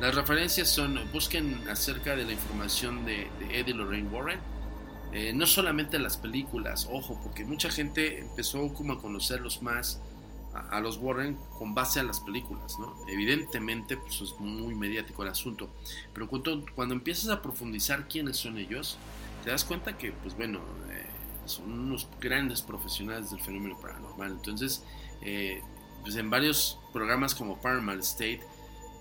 las 0.00 0.14
referencias 0.14 0.68
son, 0.68 1.00
busquen 1.12 1.68
acerca 1.68 2.16
de 2.16 2.24
la 2.24 2.32
información 2.32 3.04
de, 3.04 3.28
de 3.38 3.60
Eddie 3.60 3.74
Lorraine 3.74 4.08
Warren, 4.08 4.40
eh, 5.12 5.32
no 5.32 5.46
solamente 5.46 5.98
las 5.98 6.16
películas, 6.16 6.88
ojo, 6.90 7.20
porque 7.22 7.44
mucha 7.44 7.70
gente 7.70 8.20
empezó 8.20 8.72
como 8.74 8.94
a 8.94 9.00
conocerlos 9.00 9.62
más 9.62 10.00
a, 10.52 10.76
a, 10.76 10.80
los 10.80 10.96
Warren 10.96 11.36
con 11.56 11.74
base 11.74 12.00
a 12.00 12.02
las 12.02 12.18
películas, 12.20 12.78
¿no? 12.80 12.96
Evidentemente, 13.08 13.96
pues 13.96 14.20
es 14.20 14.34
muy 14.40 14.74
mediático 14.74 15.22
el 15.22 15.28
asunto, 15.28 15.70
pero 16.12 16.28
cuando, 16.28 16.64
cuando 16.74 16.94
empiezas 16.94 17.30
a 17.30 17.42
profundizar 17.42 18.08
quiénes 18.08 18.38
son 18.38 18.58
ellos, 18.58 18.98
te 19.44 19.50
das 19.50 19.64
cuenta 19.64 19.96
que, 19.96 20.10
pues 20.10 20.36
bueno, 20.36 20.58
eh, 20.90 21.06
son 21.46 21.70
unos 21.70 22.08
grandes 22.20 22.62
profesionales 22.62 23.30
del 23.30 23.40
fenómeno 23.40 23.78
paranormal. 23.78 24.32
Entonces, 24.32 24.82
eh, 25.22 25.62
pues 26.02 26.16
en 26.16 26.30
varios 26.30 26.78
programas 26.92 27.34
como 27.34 27.60
Paranormal 27.60 28.00
State, 28.00 28.40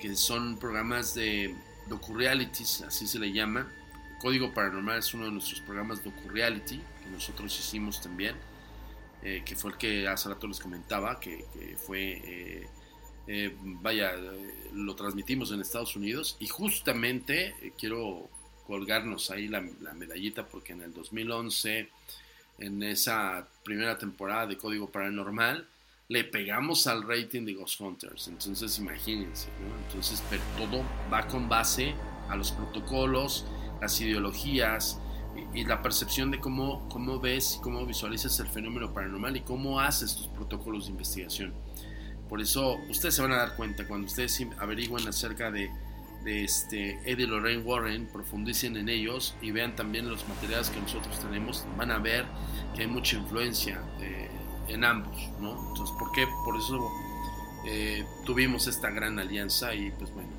que 0.04 0.18
son 0.18 0.58
programas 0.58 1.16
de 1.16 1.56
docu-realities, 1.88 2.82
así 2.82 3.08
se 3.08 3.20
le 3.20 3.32
llama. 3.32 3.72
Código 4.20 4.54
Paranormal 4.54 5.00
es 5.00 5.14
uno 5.14 5.24
de 5.28 5.32
nuestros 5.32 5.62
programas 5.62 6.04
docu-reality 6.04 6.82
que 7.02 7.10
nosotros 7.10 7.58
hicimos 7.58 8.02
también, 8.02 8.36
eh, 9.22 9.44
que 9.46 9.56
fue 9.56 9.72
el 9.72 9.78
que 9.78 10.06
hace 10.10 10.28
rato 10.28 10.46
les 10.46 10.60
comentaba, 10.60 11.22
que, 11.22 11.46
fue, 11.78 12.22
eh, 12.22 12.68
eh, 13.28 13.56
vaya, 13.62 14.12
lo 14.74 14.94
transmitimos 14.94 15.54
en 15.54 15.62
Estados 15.62 15.96
Unidos 15.96 16.36
y 16.42 16.48
justamente 16.48 17.56
quiero 17.78 18.30
colgarnos 18.68 19.32
ahí 19.32 19.48
la, 19.48 19.66
la 19.80 19.94
medallita 19.94 20.46
porque 20.46 20.74
en 20.74 20.82
el 20.82 20.94
2011, 20.94 21.90
en 22.60 22.84
esa 22.84 23.48
primera 23.64 23.98
temporada 23.98 24.48
de 24.48 24.58
Código 24.58 24.92
Paranormal, 24.92 25.66
le 26.10 26.24
pegamos 26.24 26.88
al 26.88 27.08
rating 27.08 27.46
de 27.46 27.54
Ghost 27.54 27.80
Hunters. 27.80 28.28
Entonces, 28.28 28.78
imagínense, 28.80 29.50
¿no? 29.62 29.76
Entonces, 29.88 30.24
pero 30.30 30.42
todo 30.58 30.84
va 31.12 31.26
con 31.28 31.48
base 31.48 31.96
a 32.30 32.36
los 32.36 32.52
protocolos, 32.52 33.46
las 33.82 34.00
ideologías 34.02 35.00
y, 35.54 35.64
la 35.66 35.82
percepción 35.82 36.30
de 36.32 36.40
cómo, 36.40 36.88
cómo 36.90 37.20
ves 37.20 37.58
y 37.58 37.62
cómo 37.62 37.86
visualizas 37.86 38.40
el 38.40 38.48
fenómeno 38.48 38.94
paranormal 38.94 39.38
y 39.38 39.42
cómo 39.42 39.80
haces 39.80 40.16
tus 40.16 40.28
protocolos 40.28 40.86
de 40.86 40.92
investigación. 40.92 41.54
Por 42.30 42.42
eso, 42.42 42.78
ustedes 42.90 43.16
se 43.16 43.22
van 43.22 43.32
a 43.32 43.38
dar 43.38 43.56
cuenta 43.56 43.88
cuando 43.88 44.08
ustedes 44.08 44.46
averigüen 44.60 45.08
acerca 45.08 45.52
de, 45.52 45.70
de 46.24 46.44
este 46.44 47.00
Eddie 47.06 47.28
Lorraine 47.28 47.64
Warren, 47.64 48.08
profundicen 48.08 48.78
en 48.78 48.90
ellos 48.90 49.36
y 49.42 49.52
vean 49.52 49.76
también 49.76 50.10
los 50.10 50.28
materiales 50.28 50.70
que 50.70 50.80
nosotros 50.80 51.20
tenemos, 51.20 51.66
van 51.78 51.92
a 51.92 52.00
ver 52.00 52.26
que 52.76 52.82
hay 52.82 52.88
mucha 52.88 53.18
influencia. 53.18 53.82
Eh, 54.02 54.30
en 54.68 54.84
ambos, 54.84 55.30
¿no? 55.40 55.70
Entonces, 55.70 55.96
¿por 55.98 56.12
qué? 56.12 56.28
Por 56.46 56.58
eso 56.58 56.92
eh, 57.66 58.06
tuvimos 58.26 58.68
esta 58.68 58.90
gran 58.90 59.20
alianza 59.20 59.74
y 59.74 59.92
pues 59.92 60.14
bueno, 60.14 60.30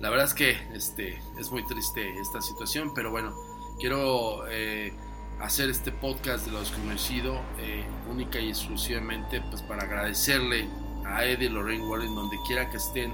la 0.00 0.10
verdad 0.10 0.26
es 0.26 0.34
que 0.34 0.56
este, 0.74 1.20
es 1.38 1.50
muy 1.50 1.64
triste 1.66 2.18
esta 2.20 2.40
situación, 2.40 2.92
pero 2.94 3.10
bueno, 3.10 3.34
quiero 3.78 4.48
eh, 4.48 4.92
hacer 5.40 5.68
este 5.68 5.92
podcast 5.92 6.46
de 6.46 6.52
lo 6.52 6.60
desconocido 6.60 7.40
eh, 7.58 7.84
única 8.10 8.38
y 8.40 8.48
exclusivamente 8.48 9.42
pues 9.50 9.62
para 9.62 9.82
agradecerle 9.82 10.68
a 11.04 11.24
Eddie 11.24 11.46
y 11.46 11.50
Lorraine 11.50 11.84
Warren 11.84 12.14
donde 12.14 12.38
quiera 12.46 12.70
que 12.70 12.76
estén, 12.76 13.12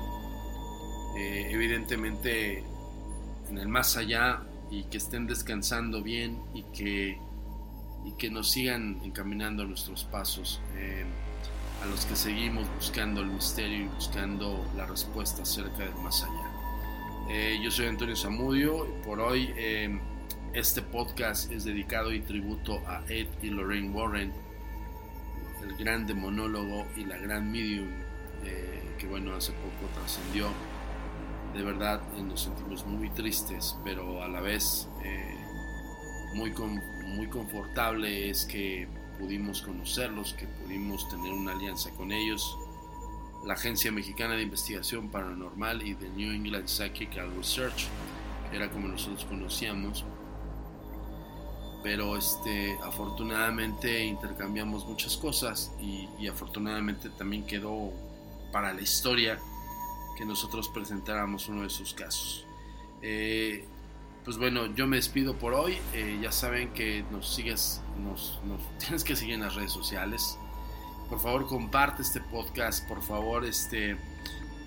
evidentemente 1.16 2.62
en 3.48 3.58
el 3.58 3.68
más 3.68 3.96
allá 3.96 4.42
y 4.70 4.84
que 4.84 4.98
estén 4.98 5.26
descansando 5.26 6.02
bien 6.02 6.42
y 6.52 6.62
que 6.64 7.18
y 8.06 8.12
que 8.12 8.30
nos 8.30 8.50
sigan 8.50 9.00
encaminando 9.02 9.64
nuestros 9.64 10.04
pasos 10.04 10.60
eh, 10.76 11.04
a 11.82 11.86
los 11.86 12.06
que 12.06 12.14
seguimos 12.14 12.66
buscando 12.76 13.20
el 13.20 13.26
misterio 13.26 13.84
y 13.84 13.88
buscando 13.88 14.64
la 14.76 14.86
respuesta 14.86 15.42
acerca 15.42 15.78
del 15.78 15.94
más 15.96 16.22
allá. 16.22 16.50
Eh, 17.28 17.58
yo 17.62 17.70
soy 17.70 17.86
Antonio 17.86 18.14
Zamudio 18.14 18.86
y 18.86 19.04
por 19.04 19.18
hoy 19.18 19.52
eh, 19.56 20.00
este 20.54 20.82
podcast 20.82 21.50
es 21.50 21.64
dedicado 21.64 22.12
y 22.12 22.20
tributo 22.20 22.80
a 22.86 23.02
Ed 23.08 23.26
y 23.42 23.50
Lorraine 23.50 23.90
Warren, 23.90 24.32
el 25.62 25.76
gran 25.76 26.06
demonólogo 26.06 26.86
y 26.96 27.04
la 27.04 27.18
gran 27.18 27.50
medium 27.50 27.88
que 28.98 29.06
bueno 29.08 29.34
hace 29.34 29.50
poco 29.52 29.92
trascendió. 29.94 30.48
De 31.54 31.64
verdad 31.64 32.00
nos 32.22 32.42
sentimos 32.42 32.86
muy 32.86 33.10
tristes, 33.10 33.76
pero 33.84 34.22
a 34.22 34.28
la 34.28 34.40
vez 34.40 34.88
muy, 36.34 36.52
con, 36.52 36.80
muy 37.16 37.28
confortable 37.28 38.30
es 38.30 38.44
que 38.44 38.86
pudimos 39.18 39.62
conocerlos, 39.62 40.34
que 40.34 40.46
pudimos 40.46 41.08
tener 41.08 41.32
una 41.32 41.52
alianza 41.52 41.90
con 41.92 42.12
ellos. 42.12 42.58
La 43.44 43.54
Agencia 43.54 43.90
Mexicana 43.90 44.34
de 44.34 44.42
Investigación 44.42 45.08
Paranormal 45.08 45.82
y 45.86 45.94
de 45.94 46.08
New 46.10 46.32
England 46.32 46.66
Psychical 46.66 47.34
Research, 47.36 47.86
que 48.50 48.56
era 48.56 48.70
como 48.70 48.88
nosotros 48.88 49.24
conocíamos. 49.24 50.04
Pero 51.82 52.16
este, 52.16 52.76
afortunadamente 52.84 54.04
intercambiamos 54.04 54.86
muchas 54.86 55.16
cosas 55.16 55.72
y, 55.80 56.08
y 56.18 56.26
afortunadamente 56.26 57.08
también 57.10 57.46
quedó 57.46 57.92
para 58.52 58.72
la 58.72 58.80
historia 58.80 59.38
que 60.16 60.24
nosotros 60.24 60.68
presentáramos 60.68 61.48
uno 61.48 61.62
de 61.62 61.70
sus 61.70 61.94
casos. 61.94 62.46
Eh, 63.02 63.64
pues 64.26 64.38
bueno, 64.38 64.66
yo 64.74 64.88
me 64.88 64.96
despido 64.96 65.38
por 65.38 65.54
hoy. 65.54 65.78
Eh, 65.94 66.18
ya 66.20 66.32
saben 66.32 66.70
que 66.70 67.04
nos 67.12 67.32
sigues, 67.32 67.80
nos, 67.96 68.40
tienes 68.78 69.04
que 69.04 69.14
seguir 69.14 69.34
en 69.34 69.42
las 69.42 69.54
redes 69.54 69.70
sociales. 69.70 70.36
Por 71.08 71.20
favor, 71.20 71.46
comparte 71.46 72.02
este 72.02 72.20
podcast. 72.20 72.86
Por 72.88 73.02
favor, 73.02 73.44
este 73.44 73.96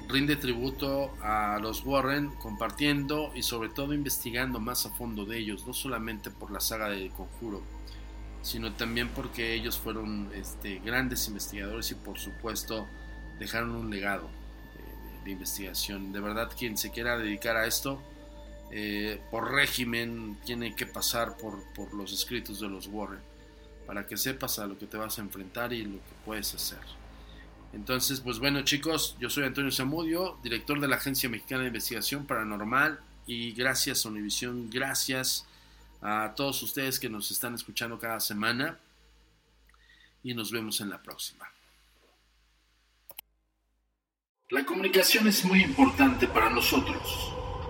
rinde 0.07 0.37
tributo 0.37 1.13
a 1.21 1.59
los 1.61 1.85
Warren 1.85 2.29
compartiendo 2.35 3.31
y 3.35 3.43
sobre 3.43 3.67
todo 3.67 3.93
investigando 3.93 4.61
más 4.61 4.85
a 4.85 4.91
fondo 4.91 5.25
de 5.25 5.37
ellos, 5.37 5.67
no 5.67 5.73
solamente 5.73 6.31
por 6.31 6.51
la 6.51 6.61
saga 6.61 6.89
del 6.89 7.11
conjuro, 7.11 7.61
sino 8.41 8.71
también 8.73 9.09
porque 9.09 9.53
ellos 9.53 9.77
fueron 9.77 10.31
este, 10.33 10.79
grandes 10.79 11.27
investigadores 11.27 11.91
y 11.91 11.95
por 11.95 12.17
supuesto 12.17 12.87
dejaron 13.39 13.71
un 13.71 13.91
legado 13.91 14.29
de, 15.19 15.25
de 15.25 15.31
investigación. 15.31 16.13
De 16.13 16.21
verdad, 16.21 16.49
quien 16.57 16.77
se 16.77 16.91
quiera 16.91 17.17
dedicar 17.17 17.57
a 17.57 17.67
esto, 17.67 18.01
eh, 18.71 19.19
por 19.31 19.51
régimen 19.51 20.37
tiene 20.45 20.75
que 20.75 20.85
pasar 20.85 21.37
por, 21.37 21.63
por, 21.73 21.93
los 21.93 22.13
escritos 22.13 22.59
de 22.59 22.69
los 22.69 22.87
Warren 22.87 23.21
para 23.87 24.05
que 24.05 24.15
sepas 24.15 24.59
a 24.59 24.67
lo 24.67 24.77
que 24.77 24.85
te 24.85 24.97
vas 24.97 25.17
a 25.17 25.21
enfrentar 25.21 25.73
y 25.73 25.83
lo 25.83 25.97
que 25.97 26.13
puedes 26.23 26.53
hacer. 26.53 26.79
Entonces, 27.73 28.19
pues 28.19 28.39
bueno 28.39 28.61
chicos, 28.61 29.15
yo 29.19 29.29
soy 29.29 29.45
Antonio 29.45 29.71
Zamudio, 29.71 30.37
director 30.43 30.79
de 30.79 30.87
la 30.87 30.97
Agencia 30.97 31.29
Mexicana 31.29 31.61
de 31.61 31.67
Investigación 31.67 32.25
Paranormal 32.25 32.99
y 33.25 33.51
gracias 33.53 34.05
a 34.05 34.09
Univisión, 34.09 34.69
gracias 34.69 35.47
a 36.01 36.33
todos 36.35 36.61
ustedes 36.61 36.99
que 36.99 37.09
nos 37.09 37.31
están 37.31 37.55
escuchando 37.55 37.97
cada 37.99 38.19
semana 38.19 38.77
y 40.23 40.33
nos 40.33 40.51
vemos 40.51 40.81
en 40.81 40.89
la 40.89 41.01
próxima. 41.01 41.49
La 44.49 44.65
comunicación 44.65 45.27
es 45.27 45.45
muy 45.45 45.61
importante 45.61 46.27
para 46.27 46.49
nosotros. 46.49 47.38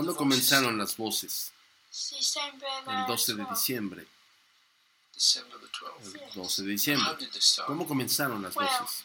¿Cuándo 0.00 0.16
comenzaron 0.16 0.78
las 0.78 0.96
voces? 0.96 1.52
El 2.86 3.06
12 3.06 3.34
de12. 3.34 3.50
diciembre. 3.50 4.06
December 5.14 5.60
the 5.60 5.66
12th. 5.66 6.22
El 6.22 6.34
12 6.34 6.62
de 6.62 6.68
diciembre. 6.70 7.28
¿Cómo 7.66 7.86
comenzaron 7.86 8.40
las 8.40 8.54
voces? 8.54 9.04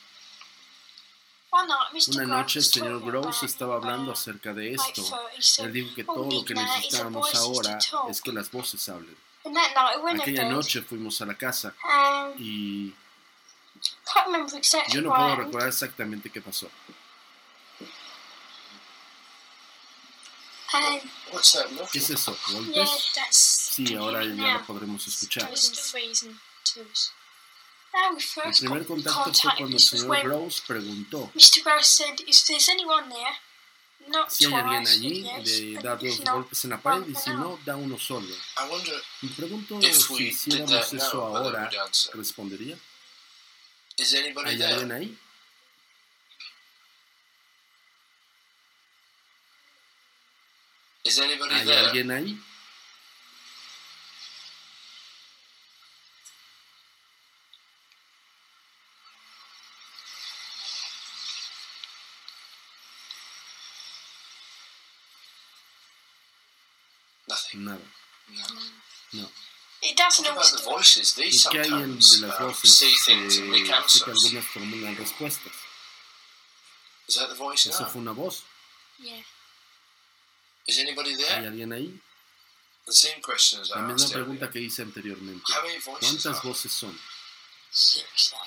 Una 2.15 2.25
noche 2.25 2.59
el 2.59 2.65
señor 2.65 3.03
Gross 3.03 3.43
estaba 3.43 3.75
hablando 3.75 4.13
acerca 4.13 4.53
de 4.53 4.73
esto. 4.73 5.03
30, 5.03 5.41
so 5.41 5.65
Él 5.65 5.73
dijo 5.73 5.93
que 5.95 6.05
todo 6.05 6.31
lo 6.31 6.45
que 6.45 6.53
necesitábamos 6.53 7.35
ahora 7.35 7.77
es 8.09 8.21
que 8.21 8.31
las 8.31 8.49
voces 8.49 8.87
hablen. 8.87 9.17
Aquella 10.17 10.49
noche 10.49 10.81
fuimos 10.81 11.19
a 11.19 11.25
la 11.25 11.35
casa 11.35 11.75
and 11.83 12.39
y 12.39 12.95
yo 14.91 15.01
no 15.01 15.13
puedo 15.13 15.35
recordar 15.35 15.67
exactamente 15.67 16.29
qué 16.29 16.41
pasó. 16.41 16.69
And 20.73 21.01
What's 21.31 21.53
that 21.53 21.67
¿Qué 21.91 21.99
es 21.99 22.09
eso? 22.09 22.35
yeah, 22.49 22.53
¿Golpes? 22.83 23.11
that's 23.15 23.37
Sí, 23.75 23.95
ahora 23.95 24.23
ya 24.23 24.33
now. 24.33 24.59
lo 24.59 24.65
podremos 24.65 25.07
escuchar. 25.07 25.49
El 27.93 28.21
first 28.21 28.59
primer 28.59 28.85
contacto 28.85 29.23
fue 29.23 29.31
contact. 29.31 29.57
cuando 29.57 29.77
el 29.77 29.81
señor 29.81 30.21
Gross 30.23 30.61
preguntó 30.67 31.31
Mr. 31.33 31.63
Gross 31.63 31.87
said, 31.87 32.19
"If 32.27 32.43
there's 32.45 32.67
anyone 32.69 33.07
there, 33.09 33.37
not 34.09 34.29
si 34.31 34.45
hay 34.45 34.53
alguien 34.53 34.85
allí, 34.87 35.23
yes, 35.23 35.59
le 35.59 35.73
but 35.75 35.83
da 35.83 35.93
if 36.01 36.17
dos 36.19 36.19
golpes 36.33 36.63
en 36.65 36.69
la 36.71 36.77
pared 36.81 37.07
y 37.07 37.15
si 37.15 37.29
no, 37.29 37.57
da 37.65 37.75
uno 37.77 37.97
solo. 37.97 38.27
I 38.57 38.67
wonder 38.69 39.01
Me 39.21 39.29
pregunto 39.29 39.79
if 39.81 39.95
si 39.95 40.13
we 40.13 40.19
did 40.19 40.27
hiciéramos 40.33 40.69
that 40.71 40.93
eso 40.93 41.21
ahora. 41.21 41.69
¿respondería? 42.13 42.77
Is 43.97 44.13
anybody 44.13 44.49
¿Hay 44.49 44.57
there? 44.57 44.73
alguien 44.73 44.91
ahí? 44.91 45.17
Is 51.05 51.19
anybody 51.19 51.53
¿Hay 51.55 51.65
there? 51.65 51.85
alguien 51.85 52.11
ahí? 52.11 52.39
Nothing. 67.27 67.65
Nada. 67.65 67.81
No. 69.13 69.21
No. 69.21 69.27
It 69.81 69.97
doesn't 69.97 70.25
What 70.25 70.33
about 70.33 70.45
always 70.45 70.63
the 70.63 70.69
voices? 70.69 71.13
These 71.13 71.45
¿Y 71.45 71.49
qué 71.51 71.59
hay 71.61 71.83
en, 71.83 71.95
de 71.95 72.01
sometimes 72.01 72.21
las 72.21 72.39
um, 72.39 72.47
voces? 72.47 72.77
see 72.77 72.91
Eh, 72.93 72.97
things 73.05 73.37
and 73.37 73.49
make 73.49 73.61
sí 73.61 73.67
que 73.67 73.73
answers. 73.75 74.07
algunas 74.25 74.45
formulan 74.45 74.95
respuestas. 74.97 75.53
Is 77.07 77.15
that 77.15 77.29
the 77.29 77.35
voice 77.35 77.65
Eso 77.67 77.83
now? 77.83 77.89
fue 77.89 78.01
una 78.01 78.11
voz. 78.13 78.43
Yeah. 78.99 79.21
Is 80.67 80.79
anybody 80.79 81.11
¿Hay 81.11 81.17
there? 81.17 81.47
alguien 81.47 81.71
ahí? 81.73 82.01
The 82.85 82.93
same 82.93 83.21
questions 83.21 83.69
La 83.69 83.77
misma 83.81 84.05
asked 84.05 84.13
pregunta 84.13 84.45
earlier. 84.45 84.51
que 84.51 84.59
hice 84.61 84.81
anteriormente. 84.83 85.43
How 85.53 85.61
many 85.63 85.79
voices 85.79 86.09
¿Cuántas 86.23 86.39
are 86.39 86.47
voces 86.47 86.71
son? 86.71 86.99
600. 87.71 88.39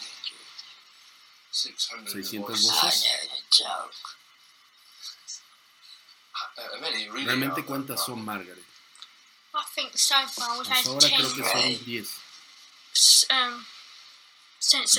600 1.50 2.12
600 2.12 2.62
voices. 2.62 2.70
voces. 2.82 3.04
Uh, 6.56 6.80
many 6.80 7.08
really 7.08 7.24
¿Realmente 7.26 7.60
are, 7.60 7.66
cuántas 7.66 8.04
son, 8.04 8.24
Margaret? 8.24 8.62
I 9.54 9.62
think 9.74 9.96
so 9.96 10.14
far 10.28 10.58
we've 10.58 10.70
Hasta 10.70 10.88
ahora 10.90 11.08
creo 11.08 11.34
que 11.34 11.42
10 11.42 11.52
son 11.52 11.84
10 11.84 12.08
s- 12.92 13.26
um, 13.30 13.64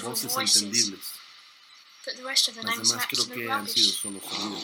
voces 0.04 0.34
voices, 0.34 0.62
entendibles. 0.64 1.06
but 2.06 2.16
the 2.16 2.24
rest 2.24 2.48
of 2.50 2.56
the 2.56 2.64
Las 2.64 2.78
demás 2.90 3.08
creo 3.08 3.28
que 3.30 3.52
han 3.52 3.68
sido 3.68 3.92
solo 3.92 4.20
sonidos. 4.22 4.64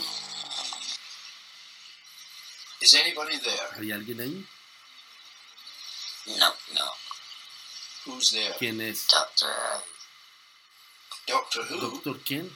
Is 2.85 2.93
anybody 2.93 3.37
there? 3.39 3.67
¿Hay 3.79 3.91
alguien 3.91 4.21
ahí? 4.21 4.45
No, 6.37 6.53
no. 6.75 6.91
Who's 8.05 8.29
there? 8.29 8.53
¿Quién 8.59 8.79
es? 8.79 9.07
Doctor, 9.07 9.49
uh, 9.49 9.79
Doctor 11.25 11.63
Who? 11.63 11.79
¿Doctor 11.81 12.19
quién? 12.23 12.55